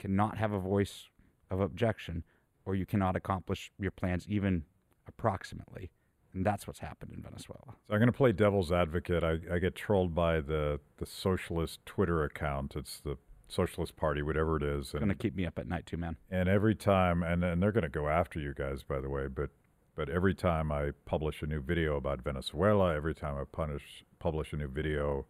[0.00, 1.10] cannot have a voice
[1.48, 2.24] of objection
[2.64, 4.64] or you cannot accomplish your plans even
[5.06, 5.92] approximately.
[6.32, 7.62] And that's what's happened in Venezuela.
[7.66, 9.24] So I'm going to play devil's advocate.
[9.24, 12.74] I, I get trolled by the, the socialist Twitter account.
[12.76, 13.16] It's the
[13.48, 14.86] Socialist Party, whatever it is.
[14.86, 16.16] It's going to keep me up at night, too, man.
[16.30, 19.26] And every time, and, and they're going to go after you guys, by the way,
[19.26, 19.50] but
[19.96, 24.52] but every time I publish a new video about Venezuela, every time I punish, publish
[24.52, 25.26] a new video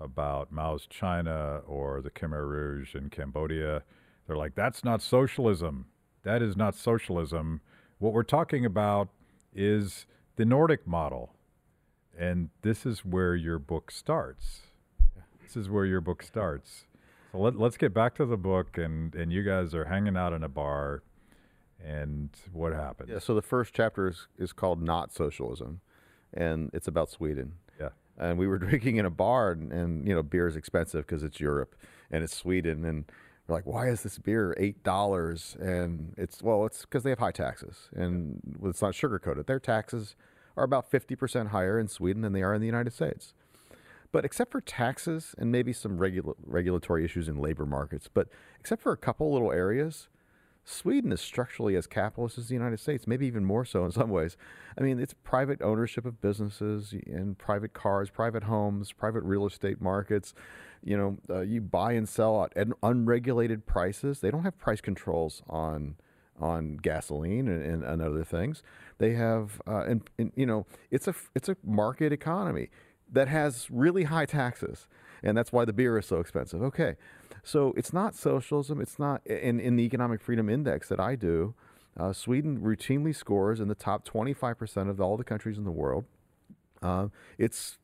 [0.00, 3.84] about Mao's China or the Khmer Rouge in Cambodia,
[4.26, 5.86] they're like, that's not socialism.
[6.24, 7.62] That is not socialism.
[8.00, 9.08] What we're talking about
[9.54, 10.04] is
[10.42, 11.36] the Nordic model.
[12.18, 14.62] And this is where your book starts.
[15.40, 16.86] This is where your book starts.
[17.30, 20.32] So let, us get back to the book, and, and you guys are hanging out
[20.32, 21.04] in a bar,
[21.80, 23.10] and what happens?
[23.10, 25.80] Yeah, so the first chapter is, is called Not Socialism,
[26.34, 27.52] and it's about Sweden.
[27.78, 27.90] Yeah.
[28.18, 31.22] And we were drinking in a bar, and, and you know, beer is expensive because
[31.22, 31.76] it's Europe
[32.10, 32.84] and it's Sweden.
[32.84, 33.04] And
[33.46, 35.56] we're like, why is this beer eight dollars?
[35.60, 39.46] And it's well, it's because they have high taxes, and well, it's not sugar coated.
[39.46, 40.16] Their taxes
[40.56, 43.34] are about fifty percent higher in Sweden than they are in the United States.
[44.12, 48.28] But except for taxes and maybe some regula- regulatory issues in labor markets, but
[48.60, 50.08] except for a couple little areas,
[50.64, 54.10] Sweden is structurally as capitalist as the United States, maybe even more so in some
[54.10, 54.36] ways.
[54.78, 59.80] I mean, it's private ownership of businesses and private cars, private homes, private real estate
[59.80, 60.34] markets.
[60.84, 64.20] You know, uh, you buy and sell at unregulated prices.
[64.20, 65.96] They don't have price controls on
[66.42, 68.62] on gasoline and, and, and other things.
[68.98, 72.68] They have, uh, and, and you know, it's a it's a market economy
[73.10, 74.88] that has really high taxes,
[75.22, 76.62] and that's why the beer is so expensive.
[76.62, 76.96] Okay,
[77.42, 78.80] so it's not socialism.
[78.80, 81.54] It's not in, in the Economic Freedom Index that I do.
[81.96, 86.04] Uh, Sweden routinely scores in the top 25% of all the countries in the world.
[86.80, 87.78] Uh, it's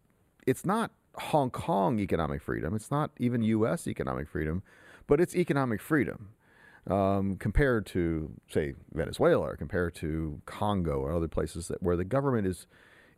[0.47, 2.75] it's not Hong Kong economic freedom.
[2.75, 3.87] It's not even U.S.
[3.87, 4.63] economic freedom,
[5.07, 6.31] but it's economic freedom
[6.89, 12.05] um, compared to, say, Venezuela or compared to Congo or other places that, where the
[12.05, 12.67] government is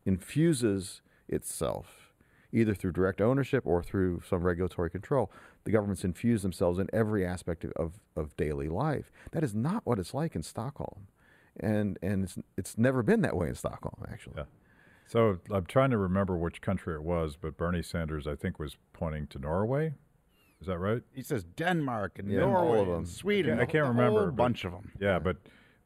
[0.05, 2.13] infuses itself
[2.53, 5.31] either through direct ownership or through some regulatory control.
[5.65, 9.13] The governments infuse themselves in every aspect of, of, of daily life.
[9.31, 11.07] That is not what it's like in Stockholm.
[11.59, 14.35] And, and it's, it's never been that way in Stockholm, actually.
[14.39, 14.45] Yeah.
[15.07, 18.77] So I'm trying to remember which country it was, but Bernie Sanders, I think, was
[18.93, 19.95] pointing to Norway.
[20.61, 21.03] Is that right?
[21.15, 22.97] He says Denmark and Yeah, all Norway of them.
[22.99, 23.61] and Sweden.
[23.61, 24.93] I can't a remember, whole but- bunch of them.
[25.01, 25.37] Yeah, but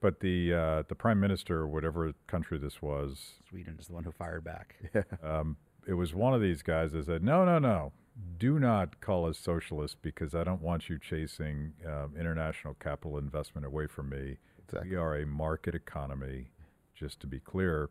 [0.00, 4.12] but the uh, the prime minister, whatever country this was, Sweden is the one who
[4.12, 4.76] fired back.
[5.22, 5.56] um,
[5.86, 7.92] it was one of these guys that said, "No, no, no,
[8.38, 13.66] do not call us socialist because I don't want you chasing um, international capital investment
[13.66, 14.38] away from me.
[14.66, 14.90] Exactly.
[14.90, 16.48] We are a market economy,
[16.94, 17.88] just to be clear."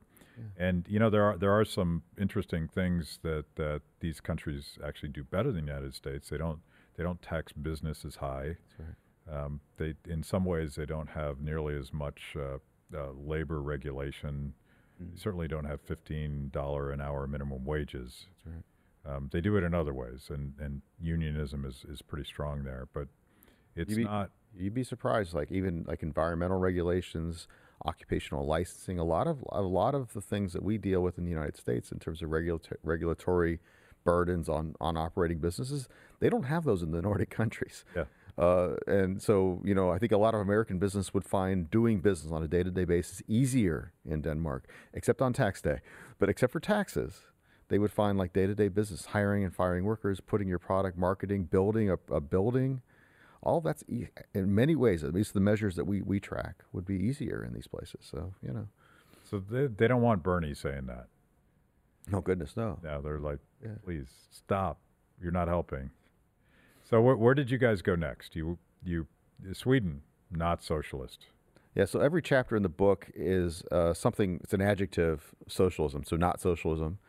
[0.58, 5.10] And you know there are there are some interesting things that that these countries actually
[5.10, 6.30] do better than the United States.
[6.30, 6.60] They don't
[6.95, 8.58] they don't tax business as high.
[9.32, 12.58] Um, they in some ways they don't have nearly as much uh,
[12.95, 14.53] uh, labor regulation.
[14.99, 18.25] They certainly don't have fifteen dollar an hour minimum wages.
[18.45, 19.15] That's right.
[19.15, 22.88] Um, they do it in other ways, and, and unionism is, is pretty strong there.
[22.93, 23.08] But
[23.75, 24.32] it's You be- not.
[24.56, 27.47] You'd be surprised, like even like environmental regulations,
[27.86, 28.99] occupational licensing.
[28.99, 31.58] A lot of a lot of the things that we deal with in the United
[31.58, 33.60] States in terms of regulatory
[34.04, 35.88] burdens on on operating businesses,
[36.20, 37.86] they don't have those in the Nordic countries.
[37.96, 38.06] Yeah.
[38.36, 42.00] Uh, and so, you know, I think a lot of American business would find doing
[42.02, 45.82] business on a day to day basis easier in Denmark, except on tax day.
[46.18, 47.22] But except for taxes,
[47.68, 50.98] they would find like day to day business, hiring and firing workers, putting your product,
[50.98, 52.82] marketing, building a, a building.
[53.44, 56.86] All that's e- in many ways, at least the measures that we, we track, would
[56.86, 58.00] be easier in these places.
[58.02, 58.68] So, you know,
[59.30, 61.08] So they, they don't want Bernie saying that.
[62.08, 62.80] No goodness, no.
[62.84, 63.76] Yeah, they're like, Yeah.
[63.84, 64.80] please stop.
[65.22, 65.92] You're not helping.
[66.84, 68.36] So where, where did you guys go next?
[68.36, 69.08] You you
[69.54, 71.28] Sweden, not socialist.
[71.76, 76.16] Yeah, so every chapter in the book is uh, something, it's an adjective, socialism, so
[76.16, 77.00] not socialism.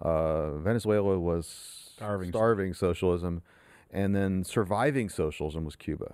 [0.00, 1.46] Uh, Venezuela was
[1.94, 2.30] Starving.
[2.30, 3.42] starving socialism,
[3.92, 6.06] and then surviving socialism was Cuba.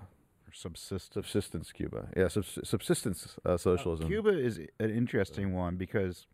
[0.47, 1.15] Or subsist.
[1.15, 2.09] Subsistence Cuba.
[2.17, 4.07] Yeah, subs- subsistence uh, socialism.
[4.09, 6.27] Cuba is an interesting one because,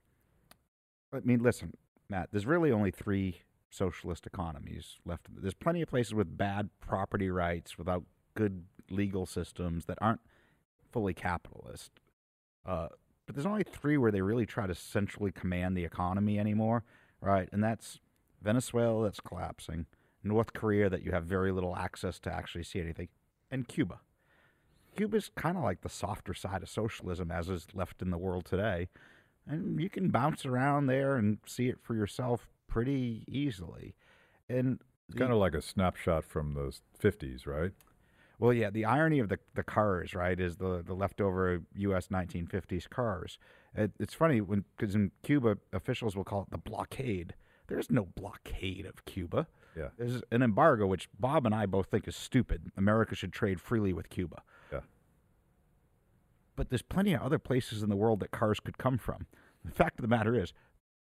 [1.12, 1.76] I mean, listen,
[2.10, 5.26] Matt, there's really only three socialist economies left.
[5.30, 8.02] There's plenty of places with bad property rights, without
[8.34, 10.20] good legal systems that aren't
[10.90, 11.92] fully capitalist.
[12.66, 12.88] Uh,
[13.26, 16.82] but there's only three where they really try to centrally command the economy anymore,
[17.20, 17.48] right?
[17.52, 18.00] And that's
[18.42, 19.86] Venezuela, that's collapsing,
[20.24, 23.08] North Korea, that you have very little access to actually see anything,
[23.52, 24.00] and Cuba.
[24.96, 28.44] Cuba's kind of like the softer side of socialism as is left in the world
[28.44, 28.88] today.
[29.46, 33.94] And you can bounce around there and see it for yourself pretty easily.
[34.48, 37.72] And It's kind of like a snapshot from the 50s, right?
[38.38, 42.08] well, yeah, the irony of the the cars, right, is the the leftover U.S.
[42.08, 43.38] 1950s cars.
[43.74, 47.34] It, it's funny when because in Cuba officials will call it the blockade.
[47.66, 49.46] There's no blockade of Cuba.
[49.76, 49.88] Yeah.
[49.98, 52.72] There's an embargo, which Bob and I both think is stupid.
[52.76, 54.42] America should trade freely with Cuba.
[56.56, 59.26] But there's plenty of other places in the world that cars could come from.
[59.64, 60.52] The fact of the matter is,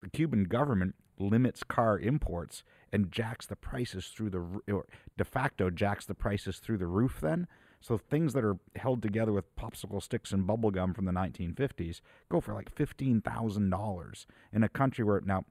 [0.03, 5.71] the Cuban government limits car imports and jacks the prices through the or de facto
[5.71, 7.47] jacks the prices through the roof then
[7.81, 12.01] so things that are held together with popsicle sticks and bubble gum from the 1950s
[12.29, 15.45] go for like $15,000 in a country where now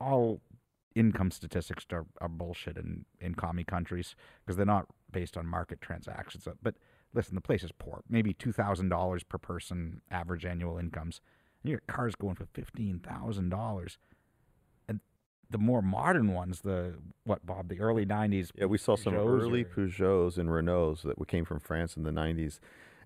[0.00, 0.40] all
[0.94, 5.80] income statistics are, are bullshit in, in commie countries because they're not based on market
[5.80, 6.46] transactions.
[6.62, 6.74] But
[7.14, 8.02] listen, the place is poor.
[8.08, 11.20] Maybe $2,000 per person average annual incomes.
[11.62, 13.96] And your car's going for $15,000.
[14.88, 15.00] And
[15.50, 16.94] the more modern ones, the,
[17.24, 18.50] what, Bob, the early 90s.
[18.54, 22.10] Yeah, we saw some early or- Peugeots and Renaults that came from France in the
[22.10, 22.58] 90s.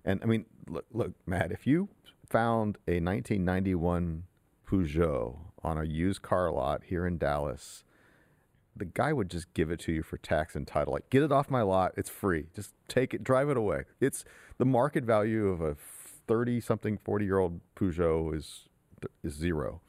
[0.03, 1.89] And I mean, look, look, Matt, if you
[2.29, 4.23] found a 1991
[4.65, 7.83] Peugeot on a used car lot here in Dallas,
[8.77, 10.93] the guy would just give it to you for tax and title.
[10.93, 11.93] Like, get it off my lot.
[11.97, 12.47] It's free.
[12.55, 13.83] Just take it, drive it away.
[13.99, 14.25] It's
[14.57, 15.75] the market value of a
[16.27, 18.67] 30 something, 40 year old Peugeot is,
[19.23, 19.81] is zero.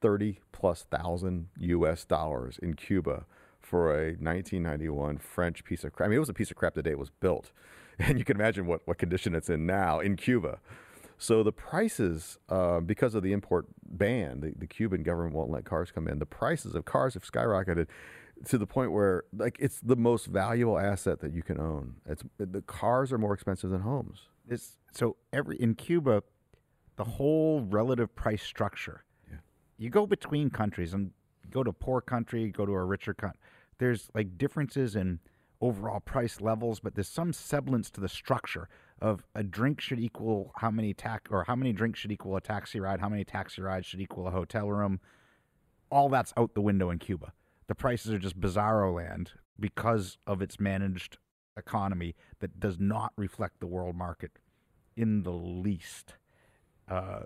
[0.00, 3.24] 30 plus thousand US dollars in Cuba
[3.60, 6.06] for a 1991 French piece of crap.
[6.06, 7.52] I mean, it was a piece of crap the day it was built.
[7.98, 10.60] And you can imagine what, what condition it's in now in Cuba.
[11.22, 15.64] So the prices, uh, because of the import ban, the, the Cuban government won't let
[15.64, 16.18] cars come in.
[16.18, 17.86] The prices of cars have skyrocketed
[18.46, 21.94] to the point where, like, it's the most valuable asset that you can own.
[22.06, 24.22] It's the cars are more expensive than homes.
[24.44, 26.24] This, so every in Cuba,
[26.96, 29.04] the whole relative price structure.
[29.30, 29.36] Yeah.
[29.78, 31.12] You go between countries and
[31.52, 33.38] go to a poor country, go to a richer country.
[33.78, 35.20] There's like differences in
[35.60, 38.68] overall price levels, but there's some semblance to the structure
[39.02, 42.40] of a drink should equal how many tax or how many drinks should equal a
[42.40, 45.00] taxi ride, how many taxi rides should equal a hotel room.
[45.90, 47.32] All that's out the window in Cuba.
[47.66, 51.18] The prices are just bizarro land because of its managed
[51.56, 54.38] economy that does not reflect the world market
[54.96, 56.14] in the least.
[56.88, 57.22] Uh,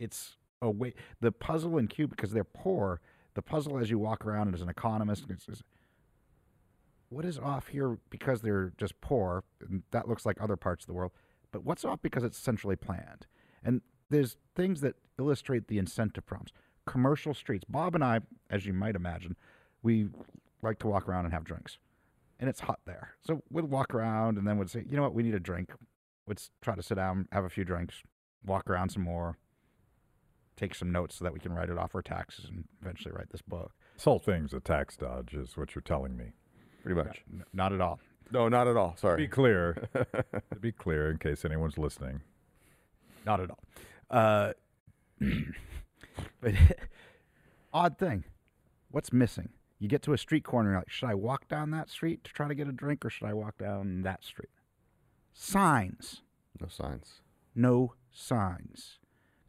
[0.00, 3.00] it's a way the puzzle in Cuba because they're poor.
[3.34, 5.62] The puzzle as you walk around as an economist is, is
[7.14, 9.44] what is off here because they're just poor.
[9.60, 11.12] And that looks like other parts of the world,
[11.52, 13.26] but what's off because it's centrally planned.
[13.62, 16.52] And there's things that illustrate the incentive problems.
[16.86, 17.64] Commercial streets.
[17.68, 19.36] Bob and I, as you might imagine,
[19.82, 20.08] we
[20.62, 21.78] like to walk around and have drinks
[22.38, 23.14] and it's hot there.
[23.26, 25.72] So we'd walk around and then we'd say, you know what, we need a drink.
[26.26, 28.02] Let's try to sit down, have a few drinks,
[28.44, 29.38] walk around some more,
[30.56, 33.30] take some notes so that we can write it off our taxes and eventually write
[33.30, 33.72] this book.
[33.94, 36.32] This whole thing's a tax dodge, is what you're telling me.
[36.84, 37.22] Pretty much.
[37.32, 37.98] N- not at all.
[38.30, 38.94] No, not at all.
[39.00, 42.20] To be clear, to be clear, in case anyone's listening,
[43.24, 43.58] Not at all.
[44.10, 44.52] Uh,
[46.40, 46.54] but
[47.72, 48.24] odd thing,
[48.90, 49.50] what's missing?
[49.78, 52.32] You get to a street corner, you're like, should I walk down that street to
[52.32, 54.50] try to get a drink or should I walk down that street?
[55.32, 56.22] Signs.
[56.60, 57.20] No signs.
[57.54, 58.98] no signs.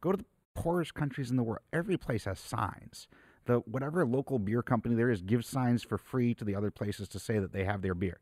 [0.02, 1.62] Go to the poorest countries in the world.
[1.72, 3.08] Every place has signs.
[3.46, 7.08] The whatever local beer company there is gives signs for free to the other places
[7.10, 8.20] to say that they have their beer.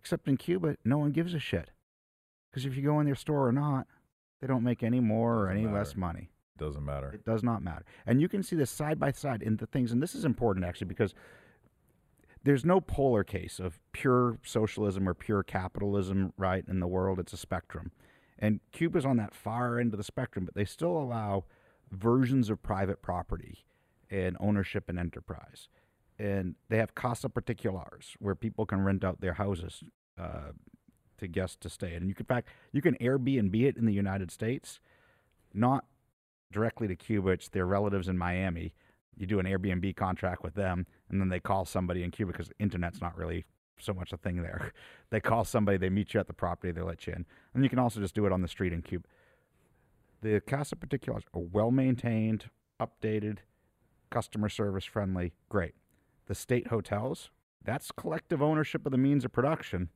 [0.00, 1.70] Except in Cuba, no one gives a shit.
[2.50, 3.86] Because if you go in their store or not,
[4.40, 6.00] they don't make any more or any less matter.
[6.00, 6.30] money.
[6.56, 7.12] Doesn't matter.
[7.12, 7.84] It does not matter.
[8.06, 10.64] And you can see this side by side in the things, and this is important
[10.64, 11.14] actually because
[12.44, 17.18] there's no polar case of pure socialism or pure capitalism, right, in the world.
[17.18, 17.92] It's a spectrum.
[18.38, 21.44] And Cuba's on that far end of the spectrum, but they still allow
[21.90, 23.64] versions of private property
[24.10, 25.68] and ownership and enterprise.
[26.18, 29.84] And they have casa particulares where people can rent out their houses
[30.18, 30.52] uh,
[31.18, 31.94] to guests to stay.
[31.94, 34.80] And you can, in fact, you can Airbnb it in the United States,
[35.54, 35.84] not
[36.50, 37.30] directly to Cuba.
[37.30, 38.74] It's their relatives in Miami.
[39.16, 42.50] You do an Airbnb contract with them, and then they call somebody in Cuba because
[42.58, 43.44] internet's not really
[43.80, 44.72] so much a thing there.
[45.10, 47.70] They call somebody, they meet you at the property, they let you in, and you
[47.70, 49.08] can also just do it on the street in Cuba.
[50.20, 53.38] The Casa Particulares are well maintained, updated,
[54.10, 55.74] customer service friendly, great.
[56.26, 57.30] The state hotels,
[57.64, 59.88] that's collective ownership of the means of production.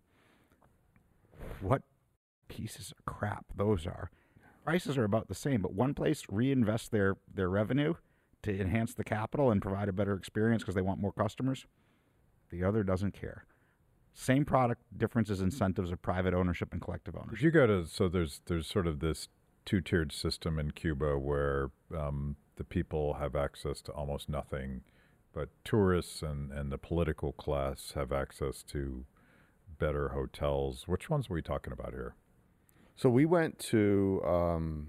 [1.61, 1.83] What
[2.49, 4.11] pieces of crap those are
[4.65, 7.95] prices are about the same, but one place reinvests their their revenue
[8.43, 11.67] to enhance the capital and provide a better experience because they want more customers.
[12.51, 13.45] The other doesn't care.
[14.15, 17.39] Same product, differences incentives of private ownership and collective ownership.
[17.39, 19.29] If you go to so there's there's sort of this
[19.65, 24.83] two-tiered system in Cuba where um, the people have access to almost nothing,
[25.33, 29.05] but tourists and and the political class have access to
[29.79, 30.87] better hotels.
[30.87, 32.15] Which ones are we talking about here?
[32.97, 34.89] So we went to um,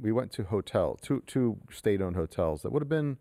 [0.00, 3.18] we went to hotel two two state owned hotels that would have been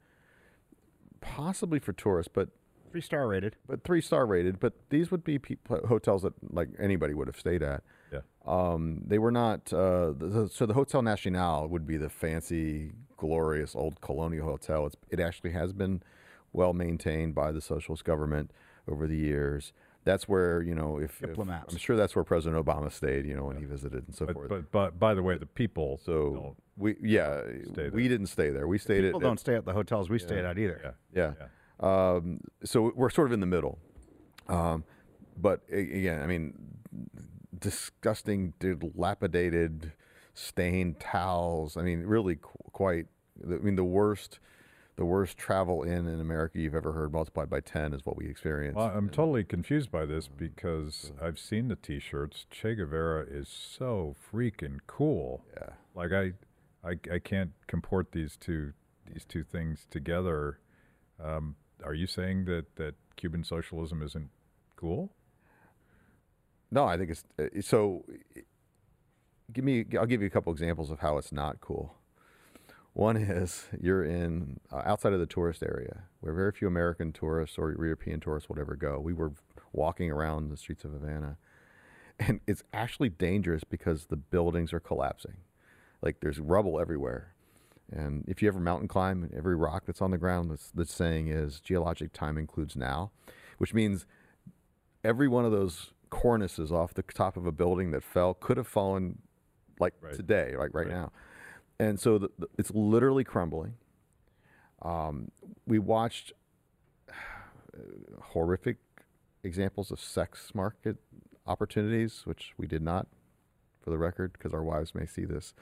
[1.22, 2.50] possibly for tourists, but
[2.91, 3.56] Three star rated.
[3.65, 4.60] but three star rated.
[4.60, 7.82] But these would be peop hotels that like anybody would have stayed at.
[8.12, 8.19] Yeah.
[8.46, 9.74] Um, they were not.
[9.74, 12.91] Uh, the, the- so the Hotel Nacional would be the fancy,
[13.27, 14.86] glorious old colonial hotel.
[14.88, 16.01] It's, it actually has been
[16.51, 18.51] well maintained by the socialist government
[18.91, 19.71] over the years.
[20.05, 21.73] That's where you know if, if Diplomats.
[21.73, 23.25] I'm sure that's where President Obama stayed.
[23.25, 24.49] You know when he visited and so But, forth.
[24.49, 27.41] but but by the way, the people so don't- we yeah
[27.99, 28.67] we didn't stay there.
[28.67, 30.95] We stayed People at don't stay at the hotels we stayed at either.
[31.15, 31.47] yeah yeah.
[31.89, 33.77] Um, so we're sort of in the middle.
[34.49, 34.83] Um,
[35.47, 36.53] but again, I mean,
[37.57, 39.93] disgusting, dilapidated,
[40.33, 41.77] stained towels.
[41.77, 43.07] I mean, really qu- quite.
[43.41, 44.39] I mean, the worst,
[44.96, 48.28] the worst travel in in America you've ever heard multiplied by ten is what we
[48.28, 48.78] experienced.
[48.78, 52.46] Well, I'm totally confused by this because I've seen the T-shirts.
[52.50, 55.43] Che Guevara is so freaking cool.
[55.56, 55.69] yeah.
[55.96, 56.34] Like I,
[56.84, 58.74] I, I can't comport these two
[59.12, 60.60] these two things together.
[61.24, 64.30] Um, are you saying that that Cuban socialism isn't
[64.76, 65.12] cool?
[66.72, 68.04] No, I think it's uh, so.
[69.52, 71.96] Give me, I'll give you a couple examples of how it's not cool.
[72.93, 77.58] One is you're in uh, outside of the tourist area where very few American tourists
[77.58, 78.99] or European tourists would ever go.
[78.99, 79.34] We were
[79.71, 81.38] walking around the streets of Havana,
[82.19, 85.38] and it's actually dangerous because the buildings are collapsing.
[86.01, 87.34] Like there's rubble everywhere.
[87.91, 91.27] And if you ever mountain climb, every rock that's on the ground, that's, the saying
[91.27, 93.12] is geologic time includes now,
[93.58, 94.06] which means
[95.03, 98.67] every one of those cornices off the top of a building that fell could have
[98.67, 99.19] fallen
[99.79, 100.13] like Right.
[100.13, 100.95] today, like right, Right.
[100.95, 101.12] now.
[101.79, 103.73] And so the, the, it's literally crumbling.
[104.81, 105.31] Um,
[105.65, 106.33] we watched
[108.21, 108.77] horrific
[109.43, 110.97] examples of sex market
[111.47, 113.07] opportunities, which we did not,
[113.81, 115.53] for the record, because our wives may see this,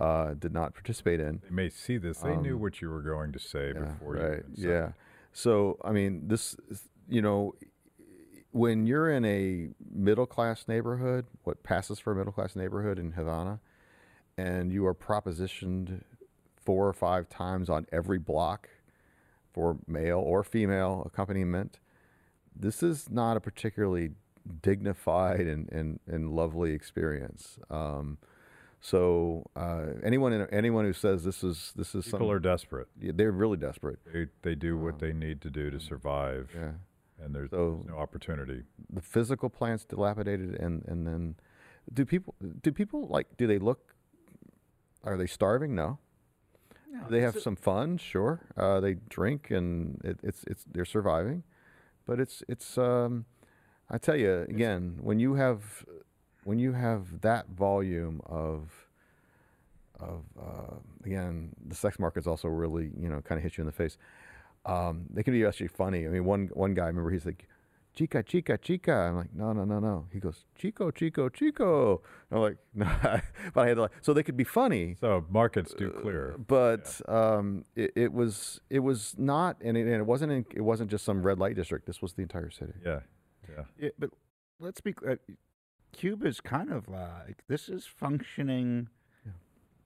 [0.00, 1.40] uh, did not participate in.
[1.44, 2.18] They may see this.
[2.18, 4.22] They knew Um, what you were going to say Yeah, before you.
[4.22, 4.44] right.
[4.56, 4.92] even Yeah.
[5.32, 7.54] So I mean, this, is- you know,
[8.52, 13.12] when you're in a middle class neighborhood, what passes for a middle class neighborhood in
[13.12, 13.60] Havana,
[14.38, 16.02] and you are propositioned
[16.64, 18.68] four or five times on every block
[19.52, 21.78] for male or female accompaniment,
[22.54, 24.10] this is not a particularly
[24.62, 27.58] dignified and, and, and lovely experience.
[27.70, 28.18] Um,
[28.80, 32.88] so uh, anyone in, anyone who says this is this is People some, are desperate.
[33.00, 34.00] yeah, they're really desperate.
[34.12, 36.72] They they do what they need to do to survive, Yeah.
[37.24, 38.64] and there's, So- there's no opportunity.
[38.92, 41.36] the physical plant's dilapidated and and then
[41.94, 43.91] do people do people like do they look
[45.04, 45.74] are they starving?
[45.74, 45.98] No.
[46.92, 48.40] Do they have some fun sure.
[48.56, 51.42] Uh, they drink and it, it's it's they're surviving.
[52.06, 53.26] But it's it's um
[53.90, 55.84] i tell you again when you have
[56.44, 58.88] when you have that volume of
[60.00, 60.74] of uh,
[61.04, 63.96] again the sex market's also really you know kind of hit you in the face.
[64.64, 66.06] Um, they can be actually funny.
[66.06, 67.46] I mean one one guy I remember he's like
[67.94, 68.92] chica, chica, chica.
[68.92, 70.06] I'm like, no, no, no, no.
[70.12, 72.02] He goes, chico, chico, chico.
[72.30, 72.86] I'm like, no,
[73.54, 76.36] but I had to like, so they could be funny, So markets do clear.
[76.46, 80.62] but um, it, it was, it was not, and it, and it wasn't, in, it
[80.62, 81.86] wasn't just some red light district.
[81.86, 82.72] This was the entire city.
[82.84, 83.00] Yeah,
[83.48, 83.64] yeah.
[83.78, 84.10] It- but
[84.60, 85.16] let's be uh,
[85.92, 88.88] Cuba's kind of like this is functioning.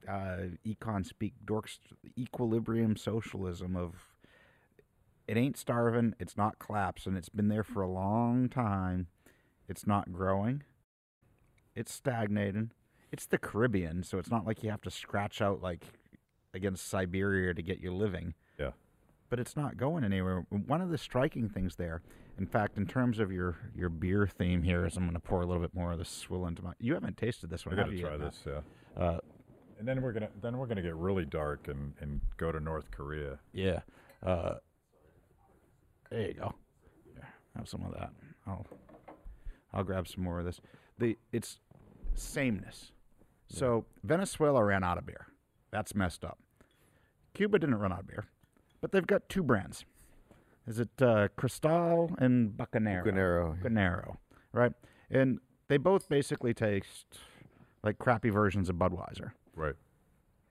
[0.08, 1.78] Uh, econ speak dorks
[2.16, 3.94] equilibrium socialism of
[5.28, 9.08] it ain't starving, it's not collapsing, it's been there for a long time,
[9.68, 10.62] it's not growing,
[11.74, 12.70] it's stagnating.
[13.12, 15.84] It's the Caribbean, so it's not like you have to scratch out like
[16.52, 18.34] against Siberia to get your living.
[18.58, 18.70] Yeah.
[19.30, 20.44] But it's not going anywhere.
[20.50, 22.02] One of the striking things there,
[22.36, 25.40] in fact, in terms of your, your beer theme here, is I'm going to pour
[25.40, 26.72] a little bit more of this swill into my.
[26.78, 27.78] You haven't tasted this one.
[27.78, 28.40] I got to try this.
[28.44, 28.60] Yeah.
[29.00, 29.18] Uh,
[29.78, 32.90] And then we're gonna then we're gonna get really dark and, and go to North
[32.90, 33.38] Korea.
[33.52, 33.80] Yeah.
[34.22, 34.54] Uh,
[36.10, 36.54] there you go.
[37.14, 38.10] Here, have some of that.
[38.46, 38.66] I'll
[39.72, 40.60] I'll grab some more of this.
[40.98, 41.58] The it's
[42.14, 42.92] sameness.
[43.48, 45.26] So Venezuela ran out of beer.
[45.70, 46.38] That's messed up.
[47.34, 48.26] Cuba didn't run out of beer,
[48.80, 49.84] but they've got two brands.
[50.66, 53.04] Is it uh, Cristal and Bucanero?
[53.06, 53.62] Bucanero.
[53.62, 54.16] Bucanero,
[54.52, 54.72] right?
[55.10, 55.38] And
[55.68, 57.06] they both basically taste
[57.84, 59.74] like crappy versions of Budweiser Right.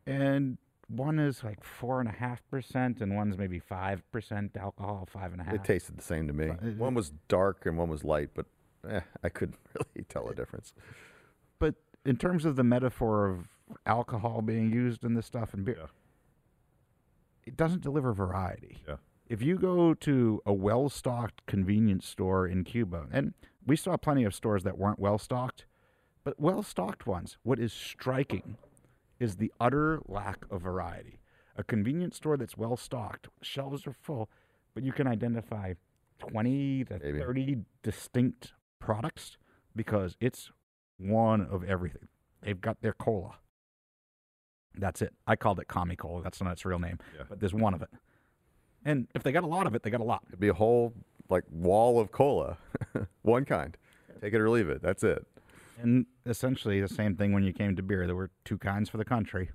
[0.07, 0.57] and
[0.87, 5.31] one is like four and a half percent, and one's maybe five percent alcohol, five
[5.31, 5.53] and a half.
[5.55, 6.47] It tasted the same to me.
[6.47, 8.45] But One was dark and one was light, but
[8.87, 10.73] eh, I couldn't really tell a difference.
[11.59, 11.75] but
[12.05, 13.47] in terms of the metaphor of
[13.87, 15.85] alcohol being used in this stuff and beer, Yeah.
[17.47, 18.77] it doesn't deliver variety.
[18.87, 18.97] Yeah.
[19.27, 23.33] If you go to a well-stocked convenience store in Cuba, and
[23.65, 25.65] we saw plenty of stores that weren't well-stocked,
[26.23, 28.57] but well-stocked ones, what is striking
[29.19, 31.19] is the utter lack of variety.
[31.57, 34.29] A convenience store that's well-stocked, shelves are full,
[34.73, 35.73] but you can identify
[36.19, 37.19] 20 to Maybe.
[37.19, 39.37] 30 distinct products
[39.75, 40.51] because it's
[40.97, 42.07] one of everything.
[42.41, 43.35] They've got their cola.
[44.77, 45.13] That's it.
[45.25, 46.21] I called it Commie Cola.
[46.21, 47.23] That's not its real name, Yeah.
[47.29, 47.89] but there's one of it.
[48.83, 50.23] And if they got a lot of it, they got a lot.
[50.27, 50.93] It'd be a whole
[51.29, 52.57] like wall of cola,
[53.23, 53.75] one kind.
[54.21, 54.81] Take it or leave it.
[54.81, 55.25] That's it.
[55.81, 58.05] And essentially the same thing when you came to beer.
[58.07, 59.51] There were two kinds for the country.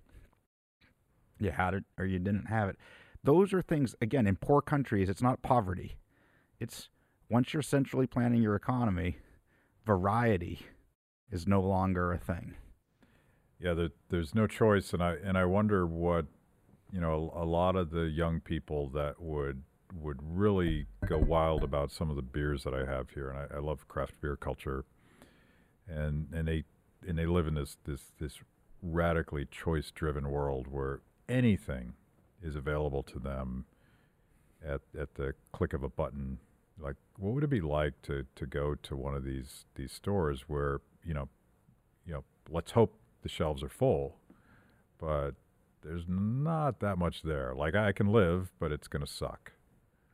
[1.38, 2.76] You had it or you didn't have it.
[3.22, 5.96] Those are things, again, in poor countries, it's not poverty.
[6.58, 6.88] It's
[7.30, 9.18] once you're centrally planning your economy,
[9.86, 10.60] variety
[11.30, 12.54] is no longer a thing.
[13.58, 16.26] Yeah, there, there's no choice, and I and I wonder what,
[16.90, 19.62] you know, a, a lot of the young people that would
[19.94, 23.56] would really go wild about some of the beers that I have here, and I,
[23.56, 24.84] I love craft beer culture,
[25.89, 26.64] and and they
[27.07, 28.39] and they live in this this this
[28.83, 31.95] radically choice driven world where anything
[32.43, 33.66] is available to them
[34.66, 36.39] at at the click of a button.
[36.78, 40.45] Like, what would it be like to to go to one of these these stores
[40.49, 41.28] where you know,
[42.07, 44.16] you know, let's hope the shelves are full,
[44.99, 45.33] but
[45.83, 47.55] there's not that much there.
[47.55, 49.53] Like I can live, but it's going to suck.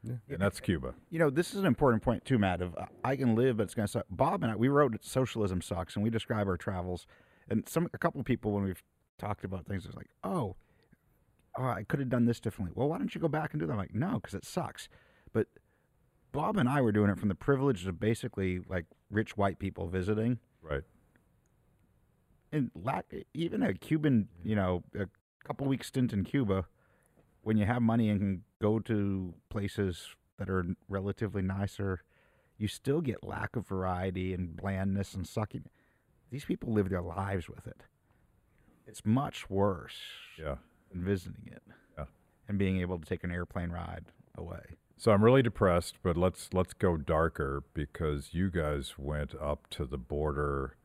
[0.07, 0.14] Yeah.
[0.34, 0.94] And that's Cuba.
[1.11, 2.62] You know, this is an important point too, Matt.
[2.62, 4.07] Of uh, I can live, but it's going to suck.
[4.11, 7.07] Bob and I, we wrote "Socialism Sucks," and we describe our travels.
[7.48, 8.82] And some, a couple of people, when we've
[9.18, 10.57] talked about things, it's like, oh,
[11.57, 12.72] oh, I could have done this differently.
[12.74, 13.72] Well, why don't you go back and do that?
[13.72, 14.88] I'm like, no, because it sucks.
[15.32, 15.46] But
[16.32, 19.86] Bob and I were doing it from the privilege of basically like rich white people
[19.88, 20.82] visiting, Right.
[22.52, 25.07] and lack, even a Cuban, you know, a
[25.46, 26.66] couple weeks stint in Cuba,
[27.42, 32.02] when you have money and can go to places that are relatively nicer,
[32.59, 35.64] you still get lack of variety and blandness and sucking.
[36.30, 37.82] These people live their lives with it.
[38.86, 39.98] It's much worse
[40.38, 40.57] Yeah.
[40.90, 41.62] than visiting it
[41.98, 42.07] Yeah.
[42.48, 44.76] and being able to take an airplane ride away.
[44.96, 49.84] So I'm really depressed, but let's let's go darker because you guys went up to
[49.84, 50.76] the border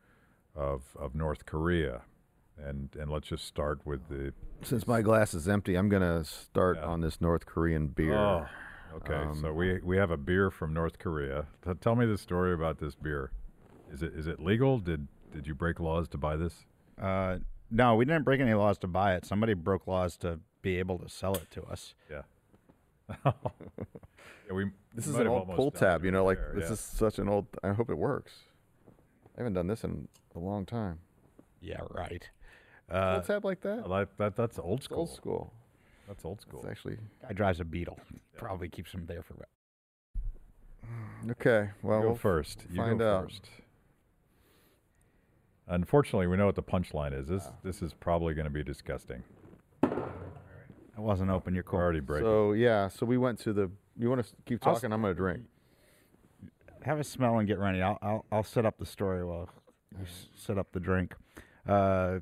[0.54, 2.02] of of North Korea.
[2.58, 4.32] And and let's just start with the
[4.62, 6.86] Since my glass is empty, I'm gonna start Yeah.
[6.86, 8.14] on this North Korean beer.
[8.14, 8.46] Oh,
[8.96, 9.24] okay.
[9.40, 11.46] so Um, we we have a beer from North Korea.
[11.64, 13.32] T- tell me the story about this beer.
[13.90, 14.78] Is it is it legal?
[14.78, 16.64] Did did you break laws to buy this?
[17.00, 17.38] Uh,
[17.70, 19.24] no, we didn't break any laws to buy it.
[19.24, 21.94] Somebody broke laws to be able to sell it to us.
[22.10, 22.22] Yeah.
[23.24, 23.32] yeah
[24.52, 26.72] we, This we is an old pull tab, you know, like there, this yeah.
[26.72, 27.46] is such an old.
[27.62, 28.32] I hope it works.
[29.36, 30.98] I haven't done this in a long time.
[31.60, 32.28] Yeah, right.
[32.88, 33.82] Pull Uh, tab like that.
[33.84, 34.98] I like that that's old It's school.
[34.98, 35.52] old school.
[36.08, 36.60] That's old school.
[36.60, 37.98] It's actually guy drives a Beetle.
[38.36, 39.34] Probably keeps him there for.
[41.30, 41.70] okay.
[41.82, 42.66] Well, you go we'll first.
[42.70, 43.24] You find go out.
[43.24, 43.48] first.
[45.68, 47.28] Unfortunately, we know what the punchline is.
[47.28, 49.22] This this is probably going to be disgusting.
[49.82, 51.54] It wasn't open.
[51.54, 51.80] You're We're cool.
[51.80, 52.26] already breaking.
[52.26, 53.70] So yeah, so we went to the.
[53.98, 54.92] You want to keep I'll s- talking?
[54.92, 55.44] I'm gonna drink.
[56.82, 57.80] Have a smell and get ready.
[57.80, 59.48] I'll I'll, I'll set up the story while
[59.96, 61.14] you s- set up the drink.
[61.66, 62.18] Uh,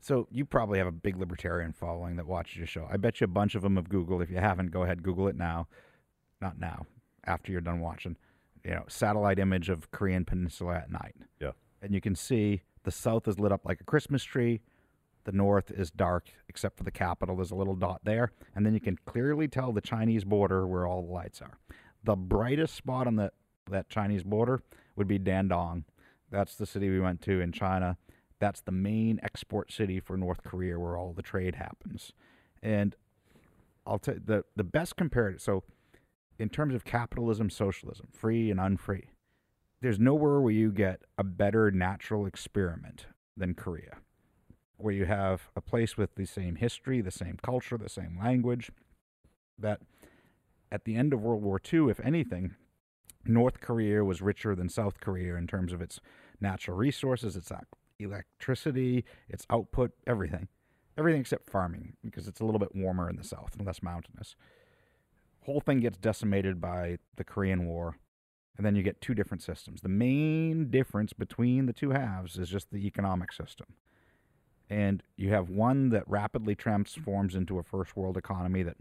[0.00, 2.88] so you probably have a big libertarian following that watches your show.
[2.90, 4.22] I bet you a bunch of them have Googled.
[4.22, 5.68] If you haven't, go ahead Google it now.
[6.40, 6.86] Not now.
[7.26, 8.16] After you're done watching,
[8.64, 11.14] you know, satellite image of Korean Peninsula at night.
[11.38, 11.52] Yeah.
[11.82, 14.60] And you can see the south is lit up like a Christmas tree.
[15.24, 17.36] The north is dark, except for the capital.
[17.36, 18.32] There's a little dot there.
[18.54, 21.58] And then you can clearly tell the Chinese border where all the lights are.
[22.04, 23.32] The brightest spot on the,
[23.70, 24.62] that Chinese border
[24.96, 25.84] would be Dandong.
[26.30, 27.98] That's the city we went to in China.
[28.40, 32.12] That's the main export city for North Korea where all the trade happens.
[32.62, 32.96] And
[33.86, 35.40] I'll tell the, the best comparative.
[35.40, 35.62] So,
[36.38, 39.10] in terms of capitalism, socialism, free and unfree,
[39.82, 43.98] there's nowhere where you get a better natural experiment than Korea,
[44.78, 48.70] where you have a place with the same history, the same culture, the same language.
[49.58, 49.80] That
[50.72, 52.54] at the end of World War II, if anything,
[53.26, 56.00] North Korea was richer than South Korea in terms of its
[56.40, 57.52] natural resources, its
[58.00, 60.48] electricity, its output, everything.
[60.98, 64.36] Everything except farming, because it's a little bit warmer in the south and less mountainous.
[65.46, 67.96] Whole thing gets decimated by the Korean War,
[68.56, 69.80] and then you get two different systems.
[69.80, 73.68] The main difference between the two halves is just the economic system.
[74.68, 78.76] And you have one that rapidly transforms into a first world economy that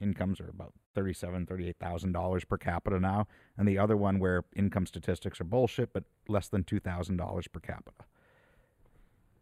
[0.00, 3.26] incomes are about thirty-seven, thirty-eight thousand dollars per capita now,
[3.56, 7.48] and the other one where income statistics are bullshit, but less than two thousand dollars
[7.48, 8.04] per capita.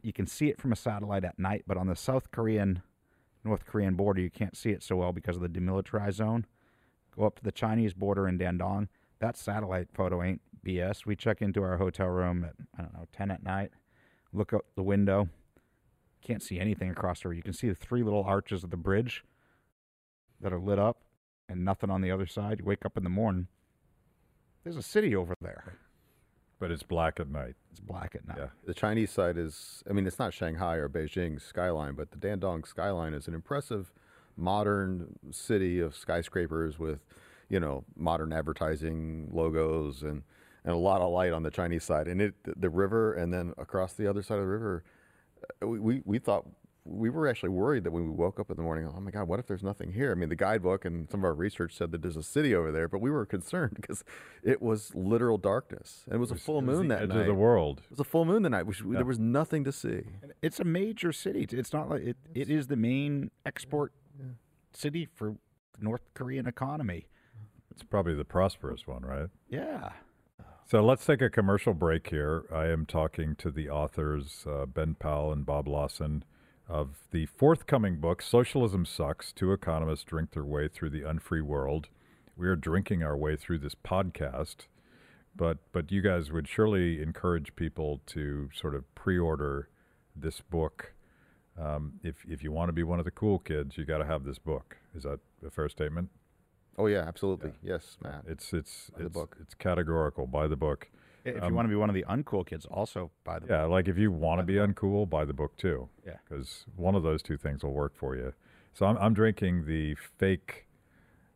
[0.04, 2.82] You can see it from a satellite at night, but on the South Korean,
[3.42, 6.44] North Korean border, you can't see it so well because of the demilitarized zone.
[7.16, 8.88] Go up to the Chinese border in Dandong.
[9.20, 11.06] That satellite photo ain't BS.
[11.06, 13.70] We check into our hotel room at I don't know ten at night.
[14.30, 15.30] Look out the window.
[16.22, 17.36] Can't see anything across the river.
[17.36, 19.24] You can see the three little arches of the bridge
[20.38, 21.00] that are lit up
[21.48, 22.58] and nothing on the other side.
[22.60, 23.48] You wake up in the morning,
[24.64, 25.78] there's a city over there.
[26.64, 27.56] But it's black at night.
[27.72, 28.38] It's black at night.
[28.38, 28.46] Yeah.
[28.64, 32.66] The Chinese side is, I mean, it's not Shanghai or Beijing skyline, but the Dandong
[32.66, 33.92] skyline is an impressive
[34.34, 37.00] modern city of skyscrapers with,
[37.50, 40.22] you know, modern advertising logos and,
[40.64, 42.08] and a lot of light on the Chinese side.
[42.08, 44.84] And it, the river, and then across the other side of the river,
[45.62, 46.46] uh, we, we, we thought,
[46.86, 49.26] we were actually worried that when we woke up in the morning, oh my God,
[49.26, 50.12] what if there's nothing here?
[50.12, 52.70] I mean, the guidebook and some of our research said that there's a city over
[52.70, 54.04] there, but we were concerned because
[54.42, 56.02] it was literal darkness.
[56.06, 57.20] And it was, a full was moon the that edge night.
[57.20, 57.80] of the world.
[57.84, 58.66] It was a full moon that night.
[58.66, 58.96] Which Yeah.
[58.96, 60.02] There was nothing to see.
[60.22, 61.46] And It's a major city.
[61.50, 63.92] It's not like it, it is the main export
[64.74, 65.36] city for
[65.78, 67.06] the North Korean economy.
[67.70, 69.28] It's probably the prosperous one, right?
[69.48, 69.90] Yeah.
[70.66, 72.44] So let's take a commercial break here.
[72.52, 76.24] I am talking to the authors, uh, Ben Powell and Bob Lawson,
[76.68, 81.88] of the forthcoming book, Socialism Sucks Two Economists Drink Their Way Through the Unfree World.
[82.36, 84.66] We are drinking our way through this podcast,
[85.36, 89.68] but, but you guys would surely encourage people to sort of pre order
[90.16, 90.94] this book.
[91.60, 94.04] Um, if, if you want to be one of the cool kids, you got to
[94.06, 94.76] have this book.
[94.96, 96.08] Is that a fair statement?
[96.76, 97.52] Oh yeah, absolutely.
[97.62, 98.24] Yes, Matt.
[98.26, 99.36] It's it's Buy the it's, book.
[99.40, 100.26] it's categorical.
[100.26, 100.88] Buy the book.
[101.24, 103.64] If Um, you want to be one of the uncool kids, also by the Yeah,
[103.64, 105.88] like if you want to be uncool, buy the book too.
[106.06, 106.18] Yeah.
[106.28, 108.34] because one of those two things will work for you.
[108.72, 110.66] So I'm I'm drinking the fake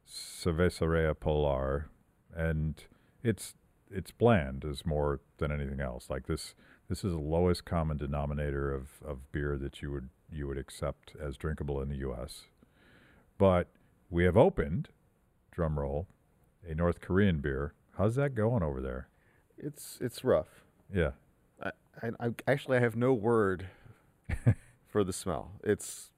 [0.07, 1.89] Cerveceria Polar,
[2.35, 2.85] and
[3.23, 3.55] it's
[3.91, 6.11] it's bland is more than anything else.
[6.11, 6.55] Like this
[6.89, 11.15] this is the lowest common denominator of, of beer that you would you would accept
[11.21, 12.45] as drinkable in the U.S.
[13.39, 13.69] But
[14.11, 14.89] we have opened,
[15.51, 16.07] drum roll,
[16.69, 17.73] a North Korean beer.
[17.97, 19.09] How's that going over there?
[19.59, 20.63] It's it's rough.
[20.95, 21.11] Yeah.
[21.63, 21.71] I,
[22.03, 23.67] I, I actually I have no word
[24.89, 25.53] for the smell.
[25.65, 26.11] It's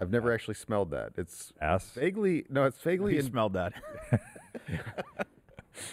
[0.00, 1.12] I've never actually smelled that.
[1.16, 1.90] It's Ass.
[1.90, 3.72] vaguely no, it's vaguely You in, smelled that.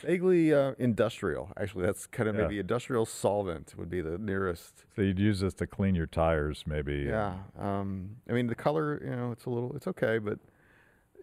[0.02, 1.52] vaguely uh, industrial.
[1.58, 2.42] Actually, that's kind of Yeah.
[2.44, 4.86] maybe industrial solvent would be the nearest.
[4.96, 7.06] So you'd use this to clean your tires, maybe.
[7.08, 7.36] Yeah.
[7.58, 10.40] Um, I mean the color, you know, it's a little, it's okay, but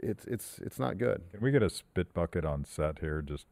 [0.02, 1.22] it's it's it's not good.
[1.32, 3.20] Can we get a spit bucket on set here?
[3.22, 3.46] Just,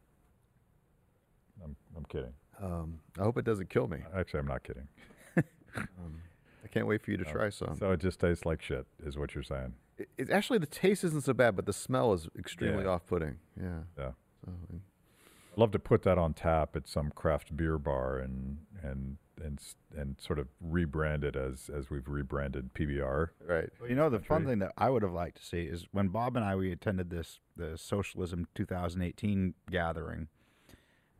[1.97, 2.32] I'm, I'm kidding.
[2.62, 3.99] Um, I hope it doesn't kill me.
[4.14, 4.88] Actually, I'm not kidding.
[5.76, 6.22] Um,
[6.64, 7.76] I can't wait for you to Oh, try some.
[7.78, 9.74] So it just tastes like shit, is what you're saying.
[9.99, 12.90] It, it, actually, the taste isn't so bad, but the smell is extremely Yeah.
[12.92, 13.36] off-putting.
[13.61, 13.80] Yeah.
[13.99, 14.11] Yeah.
[14.47, 19.18] So, I'd love to put that on tap at some craft beer bar and and
[19.42, 19.61] and
[19.94, 23.28] and sort of rebrand it as as we've rebranded PBR.
[23.47, 23.68] right.
[23.78, 26.09] Well, you know, the fun thing that I would have liked to see is when
[26.09, 30.28] Bob and I we attended this the Socialism 2018 gathering,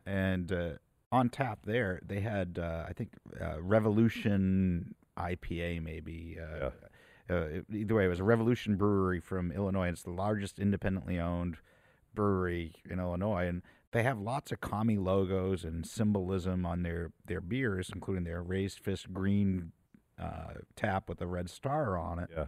[0.07, 0.71] and uh,
[1.13, 6.39] on tap there they had uh, I think uh, Revolution IPA maybe.
[6.41, 6.71] Uh,
[7.29, 9.89] uh, either way, it was a Revolution Brewery from Illinois.
[9.89, 11.57] It's the largest independently owned
[12.15, 17.41] brewery in Illinois, and they have lots of commie logos and symbolism on their their
[17.41, 19.73] beers, including their raised fist green
[20.21, 22.31] uh, tap with a red star on it.
[22.35, 22.47] Yeah.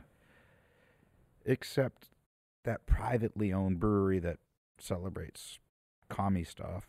[1.45, 2.11] Except
[2.65, 4.39] that privately owned brewery that
[4.79, 5.59] celebrates
[6.09, 6.89] commie stuff,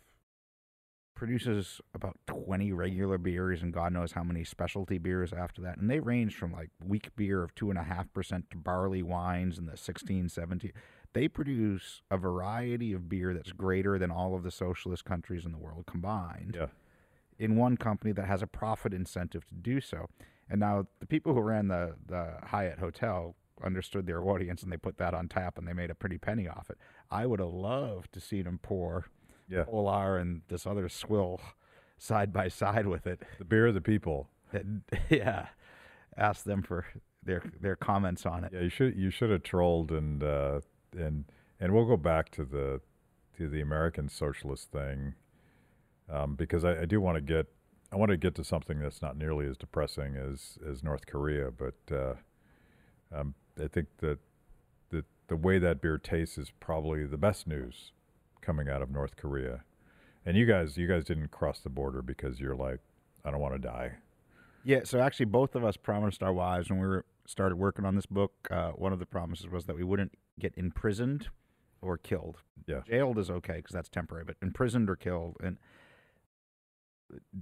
[1.20, 5.76] produces about 20 regular beers and God knows how many specialty beers after that.
[5.76, 10.30] And they range from like weak beer of 2.5% to barley wines in the 16,
[10.30, 10.72] 17.
[11.12, 15.52] They produce a variety of beer that's greater than all of the socialist countries in
[15.52, 16.68] the world combined Yeah.
[17.38, 20.06] in one company that has a profit incentive to do so.
[20.48, 24.78] And now the people who ran the, the Hyatt Hotel understood their audience and they
[24.78, 26.78] put that on tap and they made a pretty penny off it.
[27.10, 29.04] I would have loved to see them pour
[29.50, 29.64] Yeah.
[29.64, 31.40] Polar and this other swill
[31.98, 33.20] side by side with it.
[33.38, 34.28] The beer of the people.
[34.52, 35.48] And, yeah,
[36.16, 36.86] ask them for
[37.22, 38.52] their their comments on it.
[38.52, 40.60] Yeah, you should you should have trolled and uh,
[40.96, 41.24] and
[41.58, 42.80] and we'll go back to the
[43.36, 45.14] to the American socialist thing
[46.10, 47.46] um, because I, I do want to get
[47.92, 51.50] I want to get to something that's not nearly as depressing as as North Korea,
[51.50, 52.14] but uh,
[53.14, 54.18] um, I think that
[54.90, 57.92] the the way that beer tastes is probably the best news
[58.40, 59.64] coming out of North Korea.
[60.24, 62.80] And you guys you guys didn't cross the border because you're like
[63.24, 63.92] I don't want to die.
[64.64, 67.94] Yeah, so actually, both of us promised our wives when we were started working on
[67.94, 68.32] this book.
[68.50, 71.28] Uh, one of the promises was that we wouldn't get imprisoned
[71.80, 72.38] or killed.
[72.66, 72.80] Yeah.
[72.86, 75.36] jailed is okay because that's temporary, but imprisoned or killed.
[75.42, 75.58] And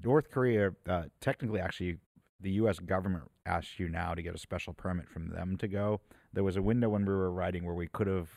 [0.05, 1.97] North Korea, uh, technically, actually,
[2.41, 2.79] the U.S.
[2.79, 6.01] government asks you now to get a special permit from them to go.
[6.33, 8.31] There was a window when we were writing where we could have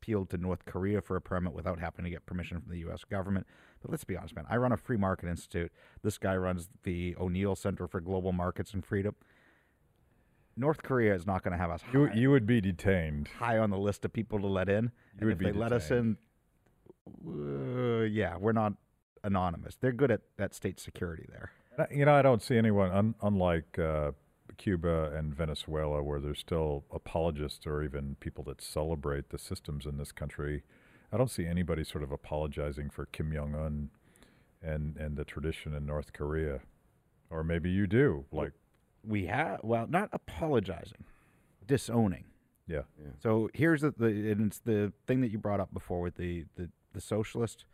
[0.00, 3.04] appealed to North Korea for a permit without having to get permission from the U.S.
[3.04, 3.46] government.
[3.82, 4.46] But let's be honest, man.
[4.48, 5.70] I run a free market institute.
[6.02, 9.14] This guy runs the O'Neill Center for Global Markets and Freedom.
[10.56, 13.28] North Korea is not going to have us You high, you would be detained.
[13.38, 14.84] high on the list of people to let in.
[15.20, 16.16] You And if they let us in,
[17.26, 18.74] uh, yeah, we're not
[19.22, 19.76] anonymous.
[19.80, 21.52] They're good at, at state security there.
[21.90, 24.12] You know, I don't see anyone, un, unlike uh,
[24.60, 29.96] Cuba and Venezuela, where there's still apologists or even people that celebrate the systems in
[29.96, 30.62] this country.
[31.10, 33.88] I don't see anybody sort of apologizing for Kim Jong Un
[34.62, 36.60] and and the tradition in North Korea,
[37.30, 38.26] or maybe you do.
[38.30, 38.52] Like,
[39.02, 41.04] We have, well, not apologizing,
[41.66, 42.24] disowning.
[42.66, 42.82] yeah,
[43.22, 46.44] So here's the, the and it's the thing that you brought up before with the
[46.56, 47.64] the, the socialist.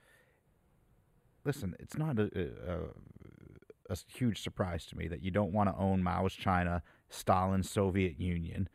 [1.45, 2.79] Listen, it's not a, a, a
[3.91, 8.19] s- huge surprise to me that you don't want to own Mao's China, Stalin's Soviet
[8.21, 8.69] Union,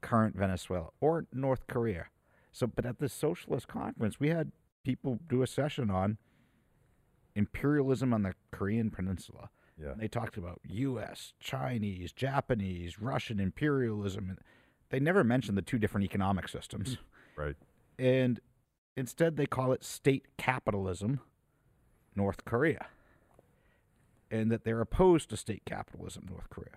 [0.00, 2.06] current Venezuela, or North Korea.
[2.52, 4.52] So, but at this socialist conference, we had
[4.84, 6.18] people do a session on
[7.34, 9.50] imperialism on the Korean Peninsula.
[9.80, 14.28] yeah, And they talked about U.S., Chinese, Japanese, Russian imperialism.
[14.30, 14.38] And
[14.90, 16.96] they never mentioned the two different economic systems.
[17.36, 17.56] right.
[17.98, 18.40] And
[18.96, 21.20] instead, they call it state capitalism,
[22.14, 22.86] North Korea.
[24.34, 26.76] And that they're opposed to state capitalism, North Korea.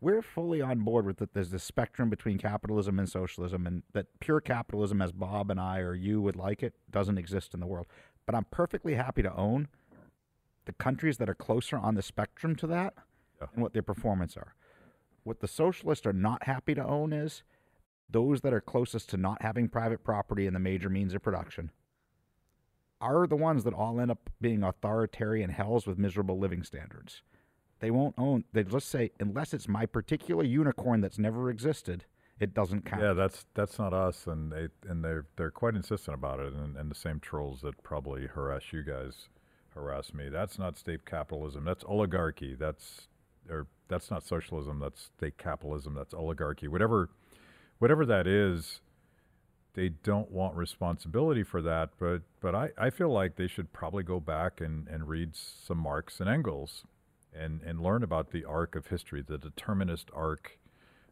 [0.00, 4.06] We're fully on board with that there's this spectrum between capitalism and socialism, and that
[4.20, 7.66] pure capitalism, as Bob and I or you would like it, doesn't exist in the
[7.66, 7.86] world.
[8.24, 9.66] But I'm perfectly happy to own
[10.66, 12.94] the countries that are closer on the spectrum to that
[13.40, 13.48] Yeah.
[13.52, 14.54] and what their performance are.
[15.24, 17.42] What the socialists are not happy to own is
[18.08, 21.72] those that are closest to not having private property and the major means of production
[23.00, 27.22] are the ones that all end up being authoritarian hells with miserable living standards.
[27.80, 28.44] They won't own.
[28.52, 32.06] They just say unless it's my particular unicorn that's never existed,
[32.40, 33.02] it doesn't count.
[33.02, 36.76] Yeah, that's that's not us, and they and they're they're quite insistent about it, and,
[36.76, 39.28] and the same trolls that probably harass you guys
[39.74, 40.28] harass me.
[40.28, 41.64] That's not state capitalism.
[41.64, 42.54] That's oligarchy.
[42.54, 43.08] That's
[43.48, 44.80] or that's not socialism.
[44.80, 45.94] That's state capitalism.
[45.94, 46.66] That's oligarchy.
[46.66, 47.10] Whatever,
[47.78, 48.80] whatever that is,
[49.76, 51.90] they don't want responsibility for that.
[51.98, 55.78] But but I, I feel like they should probably go back and, and read some
[55.78, 56.84] Marx and Engels,
[57.32, 60.58] and and learn about the arc of history, the determinist arc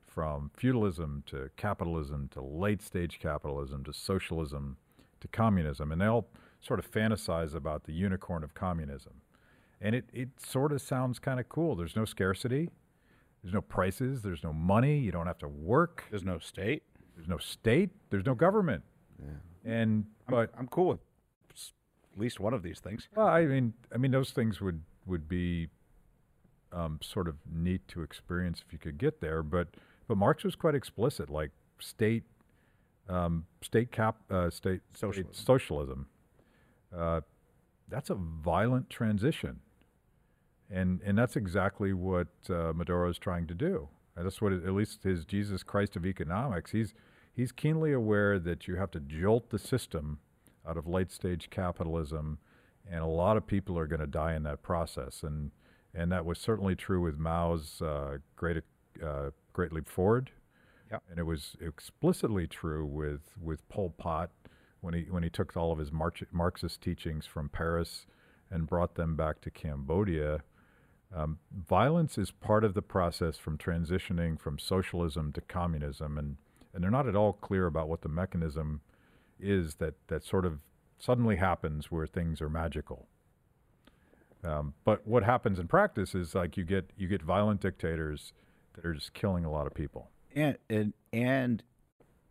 [0.06, 4.76] from feudalism to capitalism to late stage capitalism to socialism
[5.20, 5.92] to communism.
[5.92, 6.28] And they all
[6.60, 9.14] sort of fantasize about the unicorn of communism.
[9.80, 11.74] And it, it sort of sounds kind of cool.
[11.74, 12.70] There's no scarcity,
[13.42, 16.84] there's no prices, there's no money, you don't have to work, There's no state.
[17.14, 18.82] There's no state, there's no government.
[19.20, 19.72] Yeah.
[19.72, 20.98] And but I'm cool with
[22.14, 23.08] at least one of these things.
[23.16, 25.68] well, I mean, I mean, those things would would be
[26.72, 29.42] um, sort of neat to experience if you could get there.
[29.42, 29.68] But
[30.06, 32.24] but Marx was quite explicit, like state
[33.08, 35.32] um, state cap uh, state Socialism.
[35.32, 36.06] state socialism.
[36.96, 37.20] Uh,
[37.88, 39.60] that's a violent transition,
[40.70, 43.88] and and that's exactly what uh, Maduro is trying to do.
[44.16, 46.70] That's what it, at least his Jesus Christ of economics.
[46.70, 46.94] He's
[47.32, 50.18] he's keenly aware that you have to jolt the system
[50.66, 52.38] out of late stage capitalism,
[52.90, 55.22] and a lot of people are going to die in that process.
[55.22, 55.50] And
[55.94, 58.62] and that was certainly true with Mao's uh, Great
[59.04, 60.30] uh, Great Leap Forward,
[60.90, 61.02] Yep.
[61.10, 64.30] and it was explicitly true with with Pol Pot
[64.80, 68.06] when he when he took all of his Marxist teachings from Paris
[68.50, 70.42] and brought them back to Cambodia.
[71.14, 76.36] Um, violence is part of the process from transitioning from socialism to communism, and
[76.72, 78.80] and they're not at all clear about what the mechanism
[79.38, 80.58] is that that sort of
[80.98, 83.06] suddenly happens where things are magical.
[84.42, 88.32] Um, but what happens in practice is like you get you get violent dictators
[88.74, 90.10] that are just killing a lot of people.
[90.34, 91.62] And and and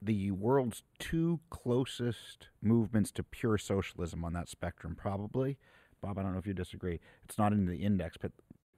[0.01, 5.57] the world's two closest movements to pure socialism on that spectrum, probably.
[6.01, 6.99] Bob, I don't know if you disagree.
[7.23, 8.33] It's not in the index, but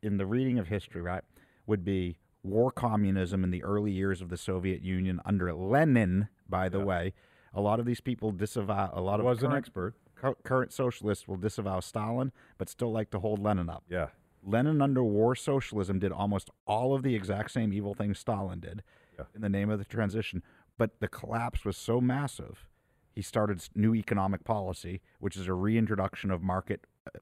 [0.05, 1.23] in the reading of history, right,
[1.65, 6.27] would be war communism in the early years of the Soviet Union under Lenin.
[6.47, 6.83] By the Yeah.
[6.85, 7.13] way,
[7.53, 8.91] a lot of these people disavow.
[8.93, 9.95] A lot of was an current, expert.
[10.13, 13.83] cur- current socialists will disavow Stalin, but still like to hold Lenin up.
[13.89, 14.09] Yeah,
[14.43, 18.83] Lenin under war socialism did almost all of the exact same evil things Stalin did
[19.17, 19.25] Yeah.
[19.33, 20.43] in the name of the transition.
[20.77, 22.67] But the collapse was so massive,
[23.11, 27.19] he started new economic policy, which is a reintroduction of market, uh,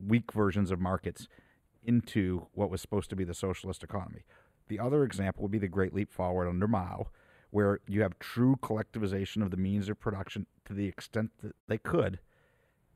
[0.00, 1.28] weak versions of markets
[1.84, 4.24] into what was supposed to be the socialist economy.
[4.68, 7.08] The other example would be the Great Leap Forward under Mao,
[7.50, 11.78] where you have true collectivization of the means of production to the extent that they
[11.78, 12.18] could,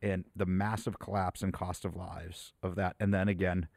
[0.00, 2.96] and the massive collapse in cost of lives of that.
[2.98, 3.68] And then again,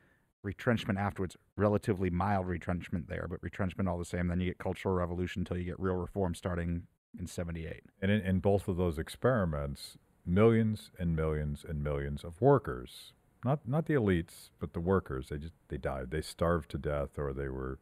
[0.43, 4.27] retrenchment afterwards, relatively mild retrenchment there, but retrenchment all the same.
[4.27, 6.83] Then you get cultural revolution until you get real reform starting
[7.19, 7.83] in 78.
[8.01, 13.13] and in, in both of those experiments, millions and millions and millions of workers,
[13.43, 16.11] not not the elites, but the workers, they just they died.
[16.11, 17.79] They starved to death, or they were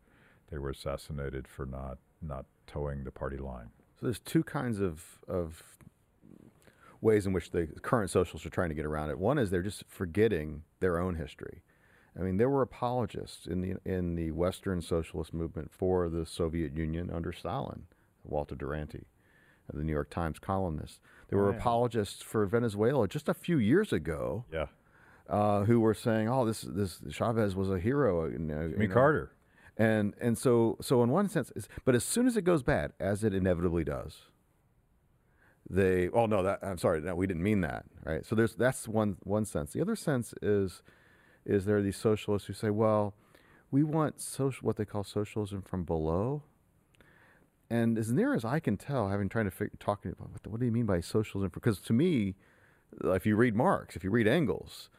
[0.49, 3.69] they were assassinated for not not toeing the party line.
[3.99, 5.63] So there's two kinds of of
[7.01, 9.17] ways in which the current socialists are trying to get around it.
[9.19, 11.61] One is they're just forgetting their own history.
[12.17, 16.75] I mean, there were apologists in the in the Western socialist movement for the Soviet
[16.75, 17.83] Union under Stalin,
[18.23, 19.05] Walter Duranty,
[19.73, 20.99] the New York Times columnist.
[21.29, 21.57] There oh, were Oh, yeah.
[21.59, 24.65] apologists for Venezuela just a few years ago Yeah,
[25.29, 28.87] uh, who were saying, "Oh, this this Chavez was a hero." You know, Jimmy you
[28.87, 28.93] know.
[28.93, 29.31] Carter.
[29.77, 31.51] And and so so in one sense,
[31.85, 34.23] but as soon as it goes bad, as it inevitably does,
[35.69, 38.25] they oh no that I'm sorry no we didn't mean that right.
[38.25, 39.71] So there's that's one one sense.
[39.71, 40.81] The other sense is
[41.45, 43.13] is there are these socialists who say, well,
[43.71, 46.43] we want social what they call socialism from below.
[47.69, 50.49] And as near as I can tell, having trying to figure, talking about what, the-
[50.49, 51.51] what do you mean by socialism?
[51.53, 52.35] Because to me,
[53.03, 54.89] if you read Marx, if you read Engels,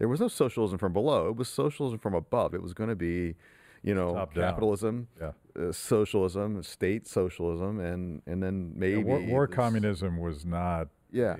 [0.00, 1.28] there was no socialism from below.
[1.28, 2.54] It was socialism from above.
[2.54, 3.36] It was going to be,
[3.82, 5.32] you know, Top capitalism, Yeah.
[5.56, 10.88] uh, socialism, state socialism, and and then maybe Yeah, war, war this- communism was not
[11.12, 11.36] Yeah.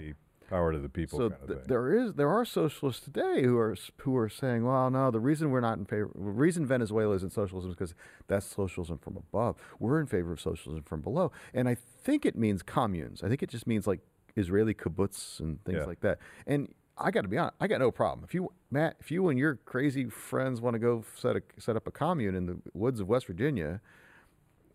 [0.50, 3.56] power to the people So kind of th- there is there are socialists today who
[3.56, 7.14] are who are saying, well, no, the reason we're not in favor, the reason Venezuela
[7.14, 7.94] isn't socialism is because
[8.28, 9.56] that's socialism from above.
[9.78, 13.22] We're in favor of socialism from below, and I think it means communes.
[13.22, 14.00] I think it just means like
[14.36, 15.84] Israeli kibbutz and things Yeah.
[15.86, 16.18] like that.
[16.46, 19.28] And I got to be honest, I got no problem if you Matt, if you
[19.28, 22.58] and your crazy friends want to go set a, set up a commune in the
[22.74, 23.80] woods of West Virginia,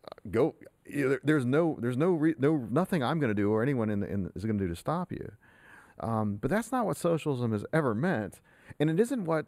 [0.05, 0.55] uh, go.
[0.85, 3.89] you- there- There's no, there's no, re, no, nothing I'm going to do or anyone
[3.89, 5.31] in, the, in the, is going to do to stop you.
[5.99, 8.41] Um, but that's not what socialism has ever meant,
[8.79, 9.45] and it isn't what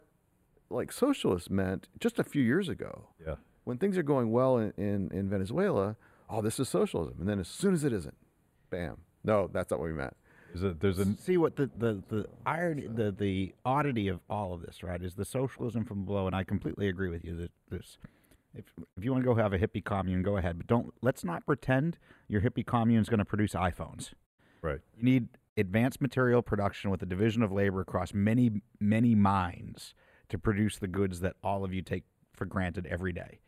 [0.70, 3.08] like socialists meant just a few years ago.
[3.26, 3.34] yeah.
[3.64, 5.96] When things are going well in, in, in Venezuela,
[6.30, 8.16] oh, this is socialism, and then as soon as it isn't,
[8.70, 10.16] bam, no, that's not what we meant.
[10.48, 14.54] There's a, there's a See what the, the, the irony, the, the oddity of all
[14.54, 17.50] of this, right, is the socialism from below, and I completely agree with you that
[17.70, 17.98] this.
[18.54, 18.64] If,
[18.96, 20.94] if you want to go have a hippie commune, go ahead, but don't.
[21.02, 24.12] Let's not pretend your hippie commune is going to produce iPhones.
[24.62, 24.80] right.
[24.96, 29.94] You need advanced material production with a division of labor across many, many mines
[30.28, 33.40] to produce the goods that all of you take for granted every day.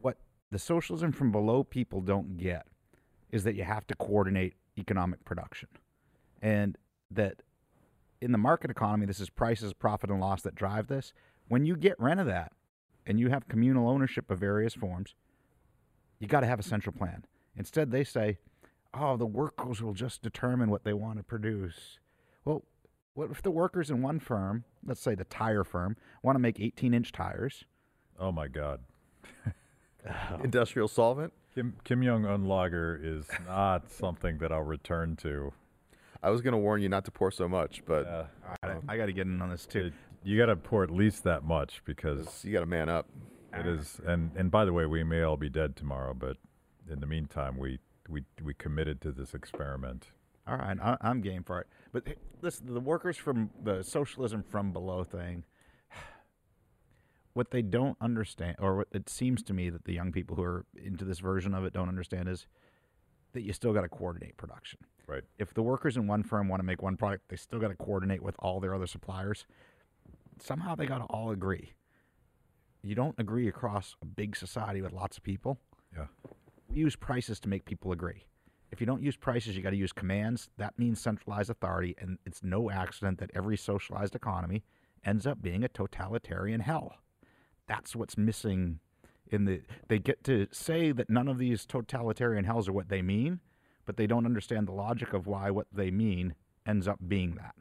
[0.00, 0.18] What
[0.50, 2.66] the socialism from below people don't get
[3.32, 5.68] is that you have to coordinate economic production.
[6.42, 6.76] And
[7.10, 7.42] that
[8.20, 11.12] in the market economy, this is prices, profit, and loss that drive this.
[11.48, 12.52] When you get rid of that
[13.06, 15.14] and you have communal ownership of various forms,
[16.18, 17.24] you got to have a central plan.
[17.56, 18.38] Instead, they say,
[18.94, 21.98] oh, the workers will just determine what they want to produce.
[22.44, 22.64] Well,
[23.14, 26.60] what if the workers in one firm, let's say the tire firm, want to make
[26.60, 27.64] 18 inch tires?
[28.18, 28.80] Oh my God.
[30.44, 31.32] Industrial solvent.
[31.54, 35.52] Kim Kim Jong Un lager is not something that I'll return to.
[36.22, 38.24] I was going to warn you not to pour so much, but Uh,
[38.88, 39.86] I, got to get in on this too.
[39.86, 39.92] it-
[40.26, 43.06] you got to pour at least that much because you got to man up.
[43.52, 44.00] it is.
[44.06, 46.38] And and by the way, we may all be dead tomorrow, but
[46.90, 47.78] in the meantime, we
[48.08, 50.06] we we committed to this experiment.
[50.46, 51.66] All right, I, I'm game for it.
[51.92, 55.44] But hey, listen, the workers from the socialism from below thing,
[57.34, 60.42] what they don't understand, or what it seems to me that the young people who
[60.42, 62.46] are into this version of it don't understand is
[63.32, 64.78] that you still got to coordinate production.
[65.06, 65.24] Right.
[65.38, 67.74] If the workers in one firm want to make one product, they still got to
[67.74, 69.46] coordinate with all their other suppliers.
[70.40, 71.74] Somehow they got to all agree.
[72.82, 75.58] You don't agree across a big society with lots of people.
[75.94, 76.06] Yeah.
[76.68, 78.24] We use prices to make people agree.
[78.70, 80.48] If you don't use prices, you got to use commands.
[80.58, 84.64] That means centralized authority, and it's no accident that every socialized economy
[85.04, 86.96] ends up being a totalitarian hell.
[87.66, 88.80] That's what's missing
[89.30, 93.02] in the they get to say that none of these totalitarian hells are what they
[93.02, 93.40] mean,
[93.86, 96.34] but they don't understand the logic of why what they mean
[96.66, 97.54] ends up being that.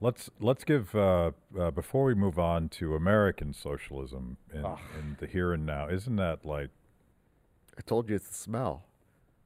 [0.00, 5.26] Let's let's give uh, uh, before we move on to American socialism in, in the
[5.26, 5.88] here and now.
[5.88, 6.70] Isn't that like
[7.78, 8.84] I told you it's the smell.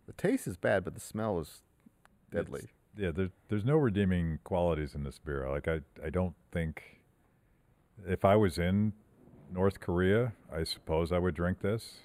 [0.07, 1.63] The taste is bad, but the smell is
[2.33, 2.61] deadly.
[2.61, 5.49] It's- yeah, there's there's no redeeming qualities in this beer.
[5.49, 7.01] Like I I don't think
[8.07, 8.93] if I was in
[9.53, 11.99] North Korea, I suppose I would drink this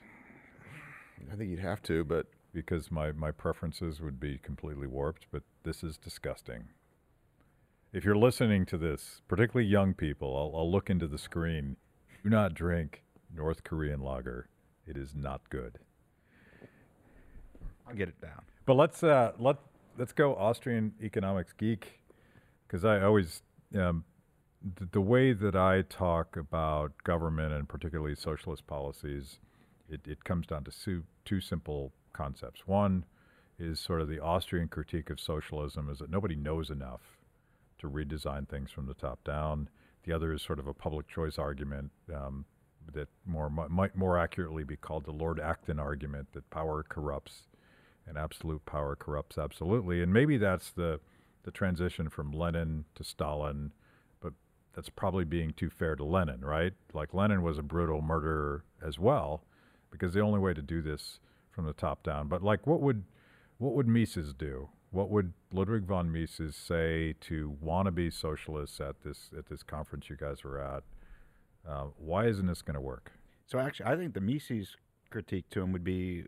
[1.31, 5.27] I think you'd have to, but because my my preferences would be completely warped.
[5.31, 6.65] But this is disgusting.
[7.93, 11.77] If you're listening to this, particularly young people, I'll, I'll look into the screen.
[12.23, 14.49] Do not drink North Korean lager.
[14.85, 15.79] It is not good.
[17.87, 18.41] I'll get it down.
[18.65, 19.57] But let's uh, let
[19.97, 22.01] let's go Austrian economics geek
[22.67, 23.43] because I always
[23.75, 24.14] um, th-
[24.91, 29.39] the way that I talk about government and particularly socialist policies,
[29.89, 32.65] it, it comes down to two, two simple concepts.
[32.65, 33.05] One
[33.59, 37.01] is sort of the Austrian critique of socialism is that nobody knows enough
[37.79, 39.69] to redesign things from the top down.
[40.03, 42.45] The other is sort of a public choice argument um,
[42.93, 47.43] that more mi- might more accurately be called the Lord Acton argument that power corrupts
[48.07, 50.01] and absolute power corrupts absolutely.
[50.01, 50.99] And maybe that's the
[51.43, 53.71] the transition from Lenin to Stalin,
[54.75, 56.73] that's probably being too fair to Lenin, right?
[56.93, 59.43] Like Lenin was a brutal murderer as well,
[59.89, 61.19] because the only way to do this
[61.49, 62.27] from the top down.
[62.27, 63.05] But like, what would
[63.57, 64.69] what would Mises do?
[64.91, 70.17] What would Ludwig von Mises say to wannabe socialists at this at this conference you
[70.17, 70.83] guys were at?
[71.67, 73.13] Uh, why isn't this going to work?
[73.47, 74.75] So actually, I think the Mises
[75.09, 76.25] critique to him would be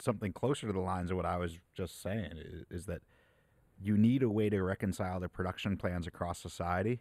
[0.00, 2.34] something closer to the lines of what I was just saying.
[2.36, 3.00] Is, is that
[3.80, 7.00] you need a way to reconcile the production plans across society,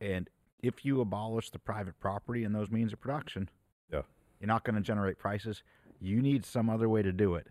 [0.00, 0.28] and
[0.62, 3.48] if you abolish the private property and those means of production,
[3.92, 4.02] Yeah.
[4.40, 5.62] you're not going to generate prices.
[6.00, 7.48] You need some other way to do it.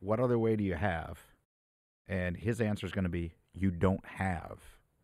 [0.00, 1.18] What other way do you have?
[2.08, 4.58] And his answer is going to be you don't have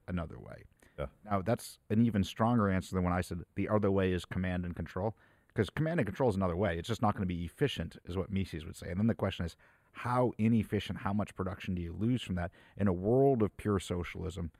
[0.08, 0.64] another way.
[0.98, 1.06] Yeah.
[1.24, 4.64] Now that's an even stronger answer than when I said the other way is command
[4.64, 5.14] and control,
[5.48, 6.78] because command and control is another way.
[6.78, 8.88] It's just not going to be efficient, is what Mises would say.
[8.90, 9.56] And then the question is,
[9.92, 12.50] how inefficient, how much production do you lose from that?
[12.76, 14.50] In a world of pure socialism,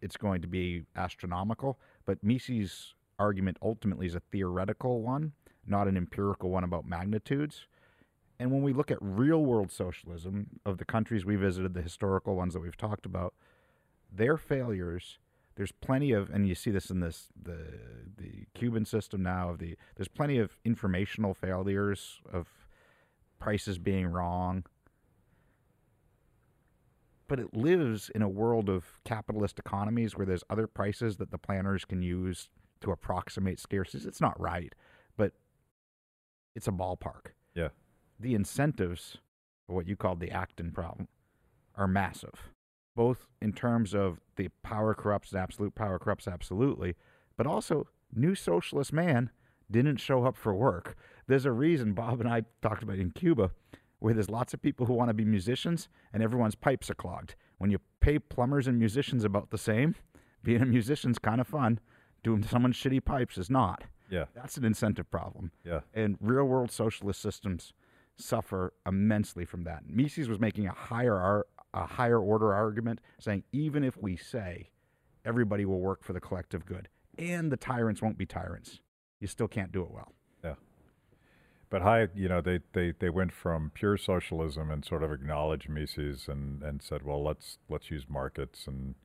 [0.00, 1.78] it's going to be astronomical.
[2.06, 5.32] But Mises' argument ultimately is a theoretical one,
[5.66, 7.66] not an empirical one about magnitudes.
[8.38, 12.34] And when we look at real world socialism of the countries we visited, the historical
[12.34, 13.34] ones that we've talked about,
[14.10, 15.18] their failures,
[15.56, 17.58] there's plenty of, and you see this in this the
[18.16, 19.50] the Cuban system now.
[19.50, 22.48] Of the there's plenty of informational failures of
[23.38, 24.64] prices being wrong,
[27.30, 31.38] but it lives in a world of capitalist economies where there's other prices that the
[31.38, 32.48] planners can use
[32.80, 34.04] to approximate scarcities.
[34.04, 34.74] It's not right,
[35.16, 35.34] but
[36.56, 37.34] it's a ballpark.
[37.54, 37.68] Yeah.
[38.18, 39.18] The incentives,
[39.68, 41.06] what you called the Acton problem,
[41.76, 42.50] are massive,
[42.96, 46.96] both in terms of the power corrupts absolute power corrupts absolutely,
[47.36, 49.30] but also new socialist man
[49.70, 50.96] didn't show up for work.
[51.28, 53.52] There's a reason Bob and I talked about in Cuba
[54.00, 57.34] where there's lots of people who want to be musicians and everyone's pipes are clogged.
[57.58, 59.94] When you pay plumbers and musicians about the same,
[60.42, 61.78] being a musician's kind of fun.
[62.22, 63.84] Doing someone's shitty pipes is not.
[64.10, 65.52] Yeah, That's an incentive problem.
[65.64, 67.72] yeah, And real world socialist systems
[68.16, 69.84] suffer immensely from that.
[69.88, 74.70] Mises was making a higher a higher order argument, saying even if we say
[75.24, 78.80] everybody will work for the collective good and the tyrants won't be tyrants,
[79.20, 80.12] you still can't do it well.
[81.70, 85.68] But Hayek, you know, they, they, they went from pure socialism and sort of acknowledged
[85.68, 88.96] Mises and, and said, well, let's let's use markets and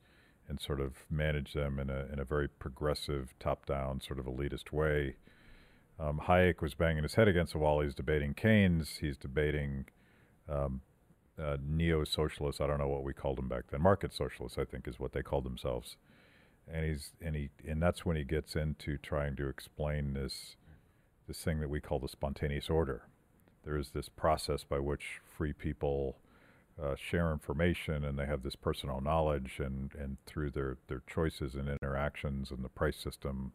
[0.47, 4.25] and sort of manage them in a in a very progressive, top down, sort of
[4.25, 5.15] elitist way.
[5.99, 7.81] Um, Hayek was banging his head against the wall.
[7.81, 8.97] He's debating Keynes.
[8.97, 9.85] He's debating
[10.49, 10.81] um,
[11.41, 12.59] uh, neo socialists.
[12.59, 13.81] I don't know what we called them back then.
[13.81, 15.97] Market socialists, I think, is what they called themselves.
[16.67, 20.55] And he's and he and that's when he gets into trying to explain this
[21.27, 23.07] this thing that we call the spontaneous order.
[23.63, 26.17] There is this process by which free people
[26.81, 31.55] uh, share information and they have this personal knowledge, and, and through their, their choices
[31.55, 33.53] and interactions and the price system,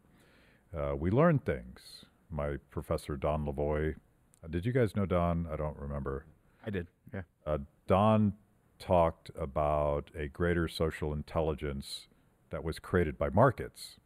[0.77, 2.05] uh, we learn things.
[2.29, 3.95] My professor, Don Lavoie,
[4.43, 5.47] uh, did you guys know Don?
[5.51, 6.25] I don't remember.
[6.65, 6.87] I did.
[7.13, 7.21] Yeah.
[7.45, 8.33] Uh, Don
[8.79, 12.07] talked about a greater social intelligence
[12.49, 13.97] that was created by markets.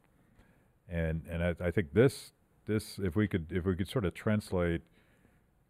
[0.89, 2.33] And and I, I think this
[2.65, 4.81] this if we could if we could sort of translate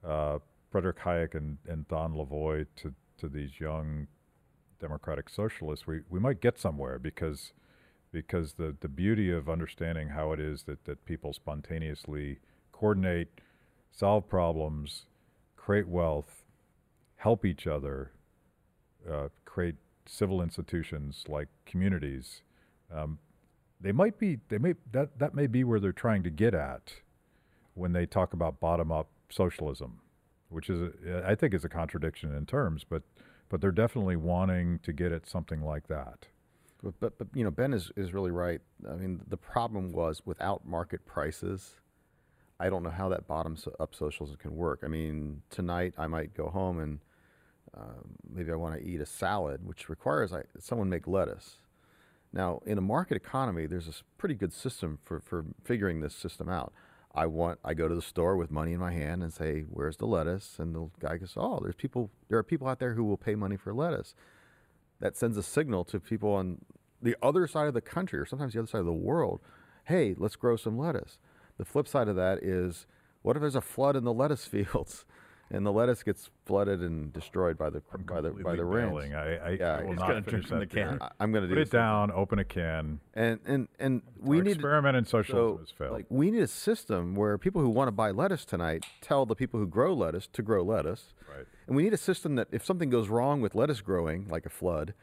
[0.05, 0.39] uh,
[0.71, 4.07] Frederick Hayek and, and Don Lavoie to, to these young
[4.79, 7.53] democratic socialists, we, we might get somewhere because
[8.11, 12.39] because the, the beauty of understanding how it is that, that people spontaneously
[12.71, 13.27] coordinate,
[13.91, 15.05] solve problems,
[15.57, 16.43] create wealth,
[17.17, 18.11] help each other,
[19.11, 19.75] uh, create
[20.05, 22.41] civil institutions like communities.
[22.93, 23.17] Um,
[23.85, 26.91] they might be they may that that may be where they're trying to get at
[27.75, 29.99] when they talk about bottom up socialism,
[30.49, 33.03] which is a, I think is a contradiction in terms, but
[33.47, 36.25] but they're definitely wanting to get at something like that.
[36.81, 38.59] But, but, but you know Ben is, is really right.
[38.89, 41.75] I mean the problem was without market prices,
[42.59, 44.81] I don't know how that bottom up socialism can work.
[44.83, 46.99] I mean tonight I might go home and
[47.77, 48.01] uh,
[48.33, 51.57] maybe I want to eat a salad, which requires I, someone make lettuce.
[52.35, 56.49] Now, in a market economy, there's a pretty good system for, for figuring this system
[56.49, 56.73] out.
[57.15, 59.95] I want I go to the store with money in my hand and say, "Where's
[59.95, 62.11] the lettuce?" And the guy goes, "Oh, there's people.
[62.27, 64.15] There are people out there who will pay money for lettuce."
[64.99, 66.65] That sends a signal to people on
[67.01, 69.39] the other side of the country, or sometimes the other side of the world.
[69.85, 71.19] Hey, let's grow some lettuce.
[71.57, 72.85] The flip side of that is,
[73.21, 75.05] what if there's a flood in the lettuce fields?
[75.51, 79.13] And the lettuce gets flooded and destroyed by the by the by the rains.
[79.13, 80.97] I, I, yeah, I will he's not gonna finish drink from that the can.
[81.01, 82.99] I, am going to Put do it down, open a can.
[83.13, 85.91] and and and we Our need experiment in so socialism has failed.
[85.93, 89.35] like we need a system where people who want to buy lettuce tonight tell the
[89.35, 91.45] people who grow lettuce to grow lettuce, right.
[91.67, 94.49] and we need a system that if something goes wrong with lettuce growing, like a
[94.49, 94.93] flood,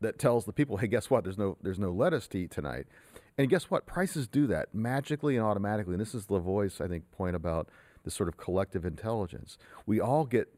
[0.00, 1.22] that tells the people, hey, guess what?
[1.24, 2.86] There's no there's no lettuce to eat tonight,
[3.38, 3.86] and guess what?
[3.86, 5.94] Prices do that magically and automatically.
[5.94, 7.68] And this is Lavoie's I think point about
[8.06, 9.58] this sort of collective intelligence.
[9.84, 10.48] We all get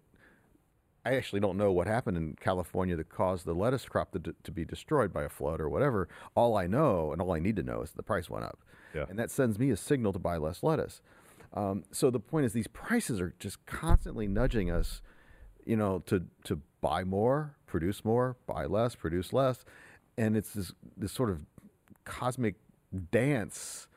[1.04, 4.50] I actually don't know what happened in California that caused the lettuce crop to, to
[4.52, 6.06] be destroyed by a flood or whatever.
[6.34, 8.58] All I know and all I need to know is the price went up.
[8.94, 9.06] Yeah.
[9.08, 11.00] And that sends me a signal to buy less lettuce.
[11.54, 15.00] Um, so the point is, these prices are just constantly nudging us,
[15.64, 19.64] you know, to, to buy more, produce more, buy less, produce less.
[20.18, 21.46] And it's this, this sort of
[22.04, 22.56] cosmic
[23.10, 23.88] dance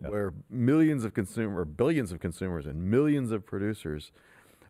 [0.00, 4.12] Where millions of consumer, billions of consumers, and millions of producers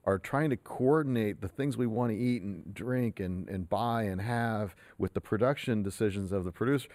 [0.04, 4.04] are trying to coordinate the things we want to eat and drink and, and buy
[4.04, 6.88] and have with the production decisions of the producer.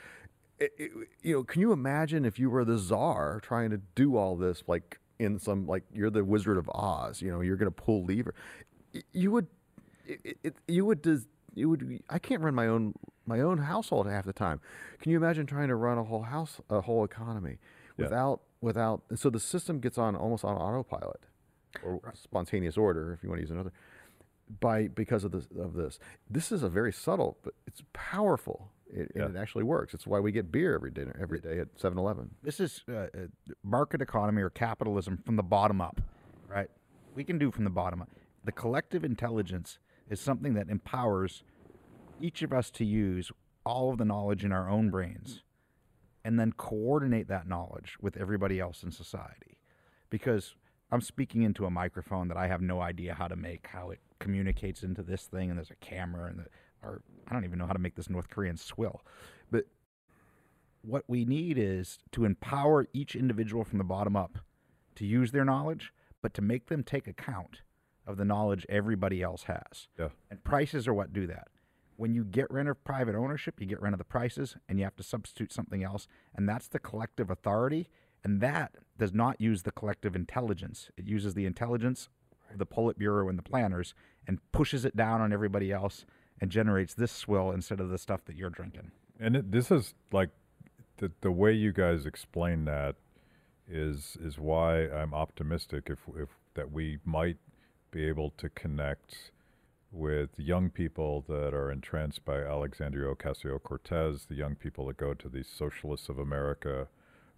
[0.60, 4.16] It- it- you know, can you imagine if you were the czar trying to do
[4.16, 7.72] all this, like in some, like you're the Wizard of Oz, you know, you're going
[7.72, 8.34] to pull lever.
[9.12, 9.48] You would,
[10.06, 11.06] it, you would,
[11.54, 12.94] you would, I can't run my own,
[13.26, 14.62] my own household half the time.
[15.00, 17.58] Can you imagine trying to run a whole house, a whole economy
[18.02, 18.08] Yeah.
[18.08, 21.22] without, without, so the system gets on almost on autopilot
[21.84, 23.72] or spontaneous order, if you want to use another,
[24.60, 26.00] by because of this of this.
[26.30, 28.70] This is a very subtle, but it's powerful.
[28.94, 29.24] It, Yeah.
[29.24, 29.94] And it actually works.
[29.94, 32.32] It's why we get beer every dinner every day at 7-Eleven.
[32.44, 33.08] This is uh, uh,
[33.64, 36.02] market economy or capitalism from the bottom up,
[36.50, 36.70] right?
[37.16, 38.10] We can do from the bottom up.
[38.44, 39.80] The collective intelligence
[40.10, 41.44] is something that empowers
[42.20, 43.32] each of us to use
[43.66, 45.42] all of the knowledge in our own brains
[46.24, 49.58] and then coordinate that knowledge with everybody else in society.
[50.10, 50.56] Because
[50.92, 54.00] I'm speaking into a microphone that I have no idea how to make, how it
[54.20, 56.46] communicates into this thing, and there's a camera, and the,
[56.84, 59.02] or I don't even know how to make this North Korean swill.
[59.50, 59.66] But
[60.82, 64.40] what we need is to empower each individual from the bottom up
[64.96, 67.62] to use their knowledge, but to make them take account
[68.06, 69.88] of the knowledge everybody else has.
[69.98, 70.10] Yeah.
[70.30, 71.48] And prices are what do that.
[72.02, 74.86] When you get rid of private ownership, you get rid of the prices and you
[74.86, 76.08] have to substitute something else.
[76.34, 77.90] And that's the collective authority.
[78.24, 80.90] And that does not use the collective intelligence.
[80.98, 82.10] It uses the intelligence
[82.52, 83.94] of the Politburo and the planners
[84.28, 86.06] and pushes it down on everybody else
[86.40, 88.90] and generates this swill instead of the stuff that you're drinking.
[89.20, 90.32] And it, this is like
[90.98, 92.96] the the way you guys explain that
[93.68, 97.38] is is why I'm optimistic if if that we might
[97.92, 99.30] be able to connect
[99.92, 105.14] with young people that are entranced by Alexandria Ocasio Cortez, the young people that go
[105.14, 106.88] to the Socialists of America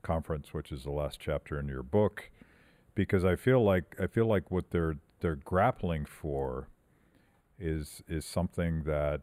[0.04, 2.30] conference, which is the last chapter in your book,
[2.94, 6.68] because I feel like I feel like what they're they're grappling for
[7.58, 9.22] is is something that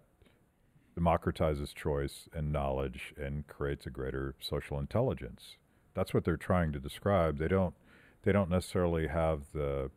[0.99, 5.57] democratizes choice and knowledge and creates a greater social intelligence.
[5.95, 7.39] That's what they're trying to describe.
[7.39, 7.75] They don't
[8.23, 9.91] they don't necessarily have the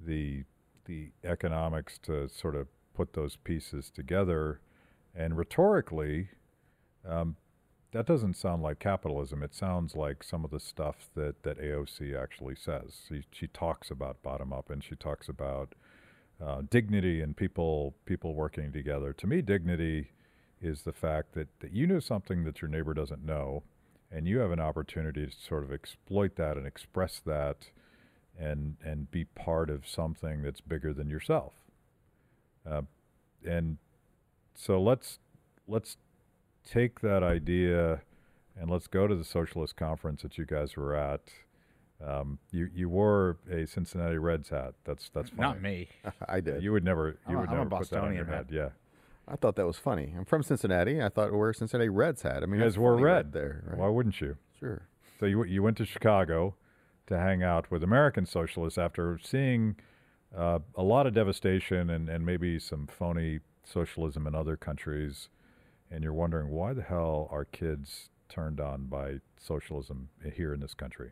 [0.00, 0.44] the
[0.88, 4.60] the economics to sort of put those pieces together.
[5.14, 6.30] And rhetorically,
[7.06, 7.36] um,
[7.92, 9.42] that doesn't sound like capitalism.
[9.42, 13.02] It sounds like some of the stuff that, that AOC actually says.
[13.08, 15.74] She, she talks about bottom up and she talks about
[16.44, 19.12] uh, dignity and people people working together.
[19.12, 20.10] To me, dignity
[20.60, 23.62] is the fact that, that you know something that your neighbor doesn't know,
[24.10, 27.70] and you have an opportunity to sort of exploit that and express that,
[28.38, 31.52] and and be part of something that's bigger than yourself.
[32.68, 32.82] Uh,
[33.46, 33.78] and
[34.54, 35.18] so let's
[35.66, 35.96] let's
[36.68, 38.00] take that idea
[38.60, 41.20] and let's go to the socialist conference that you guys were at.
[42.04, 44.74] Um, you you wore a Cincinnati Reds hat.
[44.84, 45.40] That's that's funny.
[45.42, 45.88] Not me.
[46.28, 46.62] I did.
[46.62, 47.18] You would never.
[47.28, 48.36] You I'm a- would I'm a never put that on your Bostonian, man.
[48.36, 48.46] head.
[48.50, 48.68] Yeah.
[49.30, 50.14] I thought that was funny.
[50.16, 51.02] I'm from Cincinnati.
[51.02, 52.42] I thought wear a Cincinnati Reds hat.
[52.42, 53.32] I mean, You that's guys wore funny red.
[53.32, 53.62] there.
[53.66, 53.78] Right?
[53.78, 54.36] Why wouldn't you?
[54.58, 54.82] Sure.
[55.20, 56.54] So you you went to Chicago
[57.08, 59.76] to hang out with American socialists after seeing
[60.36, 65.28] uh, a lot of devastation and, and maybe some phony socialism in other countries,
[65.90, 70.74] and you're wondering why the hell are kids turned on by socialism here in this
[70.74, 71.10] country?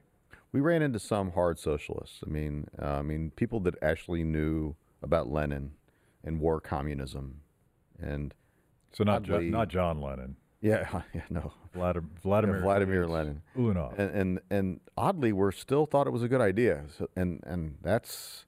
[0.53, 2.21] We ran into some hard socialists.
[2.27, 5.73] I mean, uh, I mean, people that actually knew about Lenin
[6.23, 7.41] and war communism,
[8.01, 8.35] and
[8.93, 13.43] So not jo- not John Lennon, yeah, yeah, no, Vladimir Vladimir, Vladimir Lenin.
[13.57, 13.99] Ulyanov.
[13.99, 16.85] and and and oddly, we're still thought it was a good idea.
[16.99, 18.47] So, and and that's,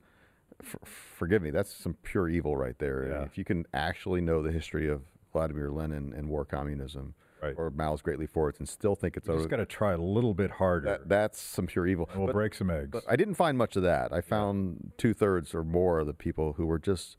[0.62, 3.08] f- forgive me, that's some pure evil right there.
[3.10, 3.22] Yeah.
[3.24, 5.02] If you can actually know the history of
[5.32, 7.54] Vladimir Lenin and war communism, Right.
[7.56, 9.96] or Mao's Great Leap Forwards, and still think it's you just got to try a
[9.98, 10.86] little bit harder.
[10.88, 12.08] that, that's some pure evil.
[12.10, 12.88] and we'll But- break some eggs.
[12.90, 14.12] But I didn't find much of that.
[14.12, 17.16] I found two thirds or more of the people who were just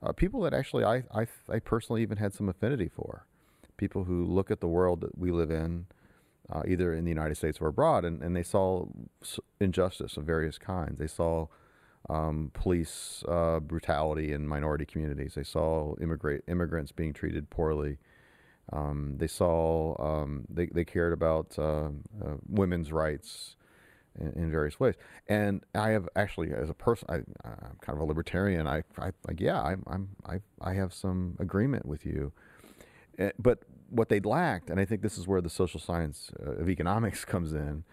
[0.00, 3.26] uh, people that actually I, I I personally even had some affinity for.
[3.78, 5.86] People who look at the world that we live in,
[6.52, 8.86] uh, either in the United States or abroad, and, and they saw
[9.60, 10.98] injustice of various kinds.
[10.98, 11.46] They saw
[12.10, 15.34] um, police uh, brutality in minority communities.
[15.34, 17.98] They saw immigrant immigrants being treated poorly.
[18.72, 21.88] Um, they saw um, they they cared about uh,
[22.22, 23.56] uh, women's rights
[24.18, 24.94] in, in various ways.
[25.26, 27.14] And I have actually, as a person, I,
[27.44, 28.66] I'm kind of a libertarian.
[28.66, 32.32] I, I like, yeah, I'm, I'm, I, I have some agreement with you.
[33.18, 36.52] Eh, But what they lacked, and I think this is where the social science uh,
[36.52, 37.84] of economics comes in,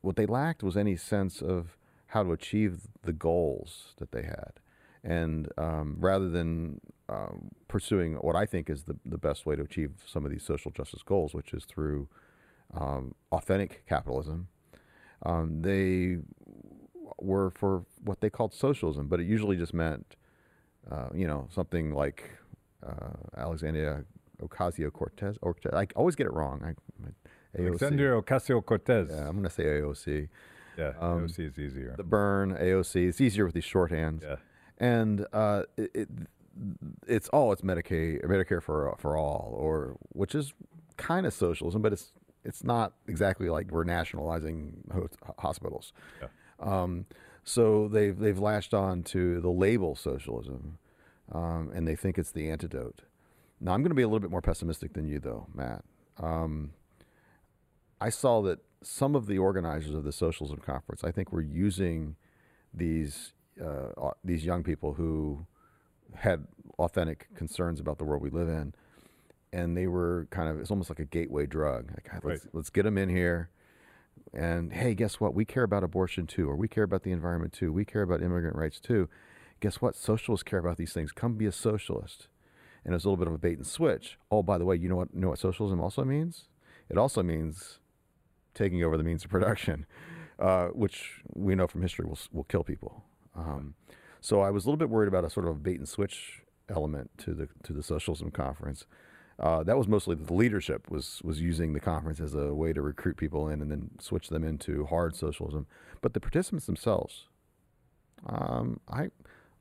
[0.00, 1.76] what they lacked was any sense of
[2.08, 4.52] how to achieve the goals that they had.
[5.02, 9.62] And um, rather than um, pursuing what I think is the, the best way to
[9.62, 12.08] achieve some of these social justice goals, which is through
[12.72, 14.48] um, authentic capitalism,
[15.24, 16.18] um, they
[17.18, 20.16] were for what they called socialism, but it usually just meant,
[20.90, 22.30] uh, you know, something like
[22.86, 24.04] uh, Alexandria
[24.42, 25.36] Ocasio Cortez.
[25.42, 26.60] Or I always get it wrong.
[26.64, 27.08] I,
[27.58, 27.66] AOC.
[27.68, 29.08] Alexandria Ocasio Cortez.
[29.10, 30.28] Yeah, I'm going to say AOC.
[30.76, 31.94] Yeah, Um, AOC is easier.
[31.96, 33.08] The burn AOC.
[33.08, 34.22] It's easier with these shorthands.
[34.22, 34.36] yeah.
[34.78, 36.08] and uh, it, it,
[37.06, 40.52] it's all it's Medicaid, Medicare for for all, or which is
[40.96, 42.12] kind of socialism, but it's
[42.44, 45.08] it's not exactly like we're nationalizing ho-
[45.38, 45.92] hospitals.
[46.20, 46.28] Yeah.
[46.60, 47.06] Um,
[47.44, 50.78] so they've they've latched on to the label socialism,
[51.32, 53.02] um, and they think it's the antidote.
[53.64, 55.84] Now I'm going to be a little bit more pessimistic than you, though, Matt.
[56.20, 56.74] Um,
[57.98, 62.16] I saw that some of the organizers of the socialism conference, I think, were using
[62.74, 63.32] these
[63.64, 65.46] uh, these young people who
[66.14, 66.46] had
[66.78, 68.74] authentic concerns about the world we live in,
[69.50, 71.90] and they were kind of it's almost like a gateway drug.
[71.92, 73.48] Like, "Ah, let's let's get them in here,
[74.34, 75.32] and hey, guess what?
[75.32, 77.72] We care about abortion too, or we care about the environment too.
[77.72, 79.08] We care about immigrant rights too.
[79.60, 79.96] Guess what?
[79.96, 81.12] Socialists care about these things.
[81.12, 82.28] Come be a socialist.
[82.84, 84.18] And it was a little bit of a bait and switch.
[84.30, 85.08] Oh, by the way, you know what?
[85.14, 86.48] You know what socialism also means?
[86.90, 87.78] It also means
[88.54, 89.86] taking over the means of production,
[90.38, 93.04] uh, which we know from history will will kill people.
[93.34, 93.74] Um,
[94.20, 97.10] so I was a little bit worried about a sort of bait and switch element
[97.18, 98.86] to the to the socialism conference.
[99.38, 102.80] Uh, that was mostly the leadership was was using the conference as a way to
[102.80, 105.66] recruit people in and then switch them into hard socialism.
[106.00, 107.24] But the participants themselves,
[108.26, 109.10] um, I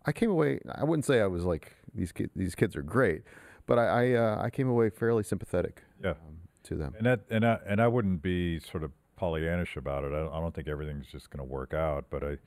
[0.06, 0.60] I came away.
[0.74, 2.32] I wouldn't say I was like these kids.
[2.36, 3.24] These kids are great,
[3.66, 6.12] but I I, uh, I came away fairly sympathetic Yeah.
[6.12, 6.94] um, to them.
[6.98, 10.08] And that and I and I wouldn't be sort of Pollyannish about it.
[10.12, 12.38] I don't, I don't think everything's just going to work out, but I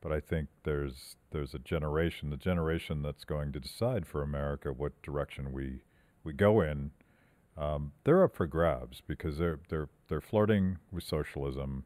[0.00, 4.72] but I think there's there's a generation, the generation that's going to decide for America
[4.72, 5.82] what direction we
[6.24, 6.90] we go in.
[7.56, 11.84] Um, they're up for grabs because they're they're they're flirting with socialism,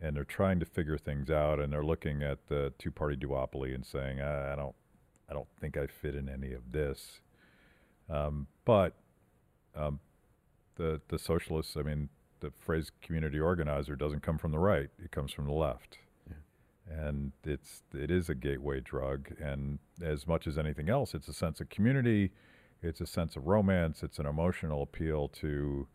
[0.00, 3.74] and they're trying to figure things out, and they're looking at the two party duopoly
[3.74, 4.74] and saying, I, I don't
[5.28, 7.20] I don't think I fit in any of this.
[8.08, 8.94] Um, but
[9.74, 10.00] um,
[10.76, 11.76] the the socialists.
[11.76, 12.08] I mean,
[12.40, 15.98] the phrase community organizer doesn't come from the right; it comes from the left,
[16.88, 19.32] and it's it is a gateway drug.
[19.40, 22.30] And as much as anything else, it's a sense of community,
[22.82, 25.88] it's a sense of romance, it's an emotional appeal to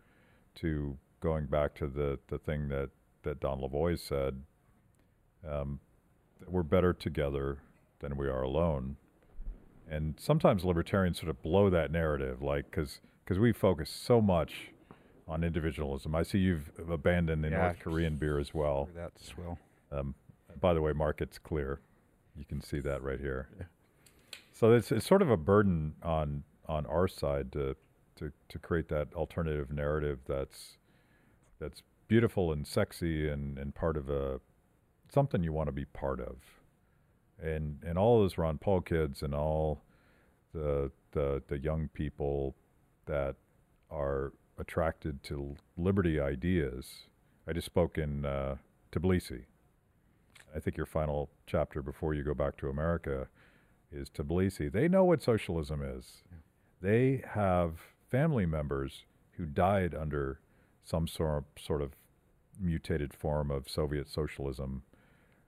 [0.55, 2.89] to going back to the the thing that
[3.23, 4.43] that Don Lavoie said.
[5.47, 5.79] Um,
[6.41, 7.59] that we're better together
[7.99, 8.97] than we are alone.
[9.89, 14.71] And sometimes libertarians sort of blow that narrative, like because because we focus so much
[15.27, 16.15] on individualism.
[16.15, 18.89] I see you've abandoned the Yeah, North Korean beer as well.
[18.95, 19.57] That swill.
[19.91, 20.15] Um,
[20.59, 21.79] by the way, Mark, it's clear.
[22.35, 23.49] You can see that right here.
[23.57, 23.65] Yeah.
[24.53, 27.75] So it's, it's sort of a burden on on our side to,
[28.17, 30.77] to to create that alternative narrative that's
[31.59, 34.37] that's beautiful and sexy and, and part of a
[35.09, 36.35] something you want to be part of.
[37.41, 39.81] And and all those Ron Paul kids and all
[40.53, 42.53] the the the young people
[43.05, 43.35] that
[43.89, 47.07] are attracted to liberty ideas.
[47.47, 48.57] I just spoke in uh,
[48.91, 49.43] Tbilisi.
[50.53, 53.29] I think your final chapter before you go back to America
[53.89, 54.69] is Tbilisi.
[54.69, 56.23] They know what socialism is.
[56.81, 57.79] They have
[58.09, 59.05] family members
[59.37, 60.41] who died under
[60.83, 61.91] some sort sort of
[62.61, 64.83] mutated form of Soviet socialism.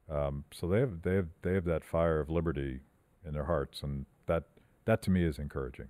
[0.10, 2.81] Um, so they have they have they have that fire of liberty
[3.26, 4.44] in their hearts, and that
[4.85, 5.88] that to me is encouraging.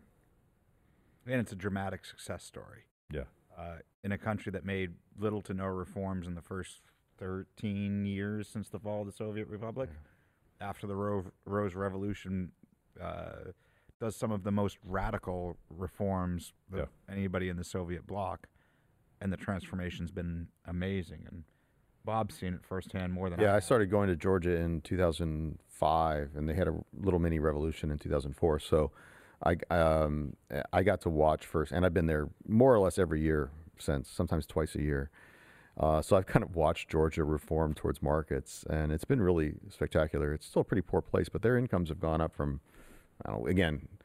[1.25, 2.83] And it's a dramatic success story.
[3.11, 3.23] Yeah.
[3.57, 6.81] Uh, in a country that made little to no reforms in the first
[7.19, 9.89] 13 years since the fall of the Soviet Republic,
[10.59, 12.51] after the Ro- Rose Revolution,
[13.01, 13.51] uh,
[14.01, 16.85] does some of the most radical reforms of Yeah.
[17.07, 18.47] anybody in the Soviet bloc.
[19.23, 21.25] And the transformation's been amazing.
[21.31, 21.43] And
[22.03, 23.63] Bob's seen it firsthand more than I Yeah, I have.
[23.63, 28.59] started going to Georgia in 2005, and they had a little mini revolution in 2004.
[28.59, 28.91] So
[29.45, 30.35] I um,
[30.73, 34.09] I got to watch first, and I've been there more or less every year since,
[34.09, 35.09] sometimes twice a year.
[35.77, 40.33] Uh, so I've kind of watched Georgia reform towards markets, and it's been really spectacular.
[40.33, 42.59] It's still a pretty poor place, but their incomes have gone up from,
[43.25, 44.02] I don't know, again, i-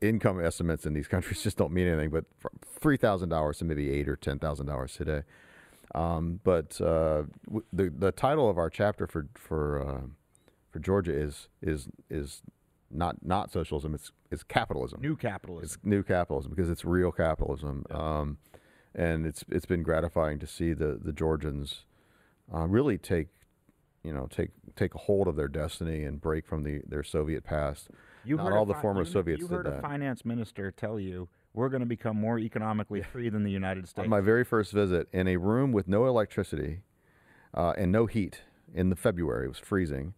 [0.00, 2.24] income estimates in these countries just don't mean anything, but
[2.64, 5.22] three thousand dollars to maybe eight or ten thousand dollars today.
[5.94, 10.06] Um, but uh, w- the the title of our chapter for for uh,
[10.70, 12.42] for Georgia is is is
[12.90, 13.94] not not socialism.
[13.94, 15.00] It's it's capitalism.
[15.00, 15.64] New capitalism.
[15.64, 17.84] It's new capitalism because it's real capitalism.
[17.90, 18.38] Um,
[18.94, 21.84] and it's it's been gratifying to see the the Georgians
[22.52, 23.28] uh, really take
[24.02, 27.44] you know take take a hold of their destiny and break from the their Soviet
[27.44, 27.88] past.
[28.24, 29.82] You Not heard all the fi- former you- Soviets You did heard a that.
[29.82, 34.04] finance minister tell you we're going to become more economically free than the United States.
[34.04, 36.82] On my very first visit, in a room with no electricity
[37.54, 38.42] uh, and no heat
[38.74, 40.14] in the February, it was freezing.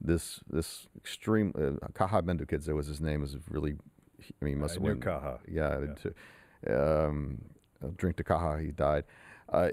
[0.00, 3.22] This this extreme uh, Kaha Bendukidze was his name.
[3.22, 3.76] Was really,
[4.20, 5.38] I mean, he must I have knew won- Kaha.
[5.48, 6.14] Yeah, did too.
[6.74, 7.38] Um,
[7.96, 9.04] drink to Kaha, he died.
[9.48, 9.70] Uh,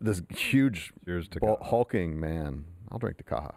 [0.00, 1.62] this huge, Cheers to Kaha.
[1.64, 2.64] hulking man.
[2.92, 3.54] I'll drink to Kaha.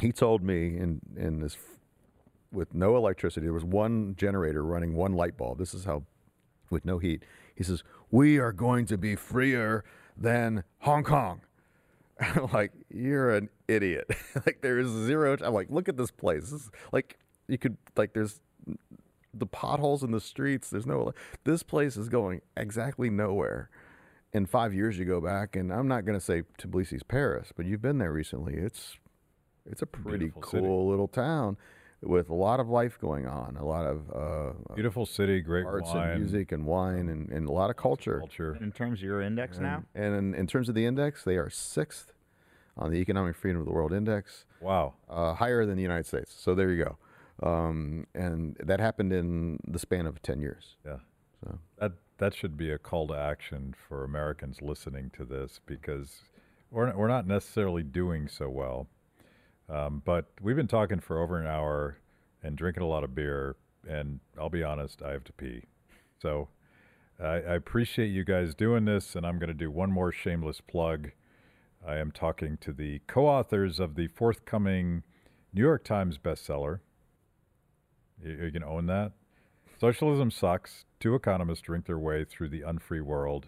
[0.00, 1.56] He told me in in this
[2.52, 5.58] with no electricity, there was one generator running one light bulb.
[5.58, 6.04] This is how,
[6.70, 7.22] with no heat,
[7.54, 9.84] he says, "We are going to be freer
[10.16, 11.42] than Hong Kong."
[12.20, 14.10] I'm like, "You're an idiot!"
[14.46, 15.36] like there is zero.
[15.42, 16.44] I'm like, "Look at this place.
[16.44, 17.18] This is, like
[17.48, 18.40] you could like there's
[19.34, 20.70] the potholes in the streets.
[20.70, 21.12] There's no.
[21.44, 23.70] This place is going exactly nowhere."
[24.34, 27.64] In five years, you go back, and I'm not going to say Tbilisi's Paris, but
[27.64, 28.56] you've been there recently.
[28.56, 28.98] It's
[29.70, 30.66] it's a pretty Beautiful cool city.
[30.90, 31.56] little town
[32.02, 35.90] with a lot of life going on, a lot of uh, Beautiful city, great arts
[35.92, 38.18] wine, and music and wine and, and a lot of culture.
[38.20, 38.56] culture.
[38.60, 41.50] in terms of your index now, And in, in terms of the index, they are
[41.50, 42.12] sixth
[42.76, 44.94] on the Economic Freedom of the World Index, Wow.
[45.08, 46.32] uh, higher than the United States.
[46.38, 46.98] So there you go.
[47.42, 50.76] Um, and that happened in the span of 10 years.
[50.86, 50.98] Yeah.
[51.44, 51.58] So.
[51.78, 56.22] That that should be a call to action for Americans listening to this because
[56.70, 58.88] we're we're not necessarily doing so well.
[59.68, 61.98] Um, but we've been talking for over an hour
[62.42, 63.56] and drinking a lot of beer,
[63.88, 65.64] and I'll be honest, I have to pee.
[66.20, 66.48] So
[67.20, 70.60] I, I appreciate you guys doing this, and I'm going to do one more shameless
[70.60, 71.10] plug.
[71.86, 75.02] I am talking to the co-authors of the forthcoming
[75.52, 76.80] New York Times bestseller.
[78.22, 79.12] You, you can own that.
[79.80, 80.84] Socialism Sucks.
[80.98, 83.46] Two economists drink their way through the unfree world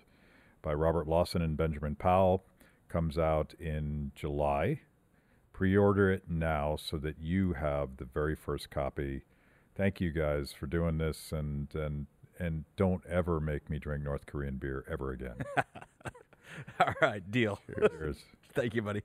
[0.63, 2.45] by Robert Lawson and Benjamin Powell
[2.89, 4.81] comes out in July.
[5.61, 9.25] Pre-order it now so that you have the very first copy.
[9.77, 12.07] Thank you guys for doing this and and
[12.39, 15.37] and don't ever make me drink North Korean beer ever again.
[16.81, 17.61] all right, deal.
[17.67, 18.17] Cheers.
[18.55, 19.03] Thank you, buddy.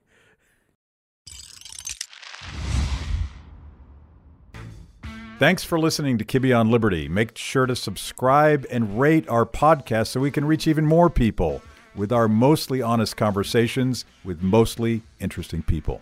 [5.38, 7.10] Thanks for listening to Kibbe on Liberty.
[7.10, 11.62] Make sure to subscribe and rate our podcast so we can reach even more people
[11.96, 16.00] with our mostly honest conversations with mostly interesting people.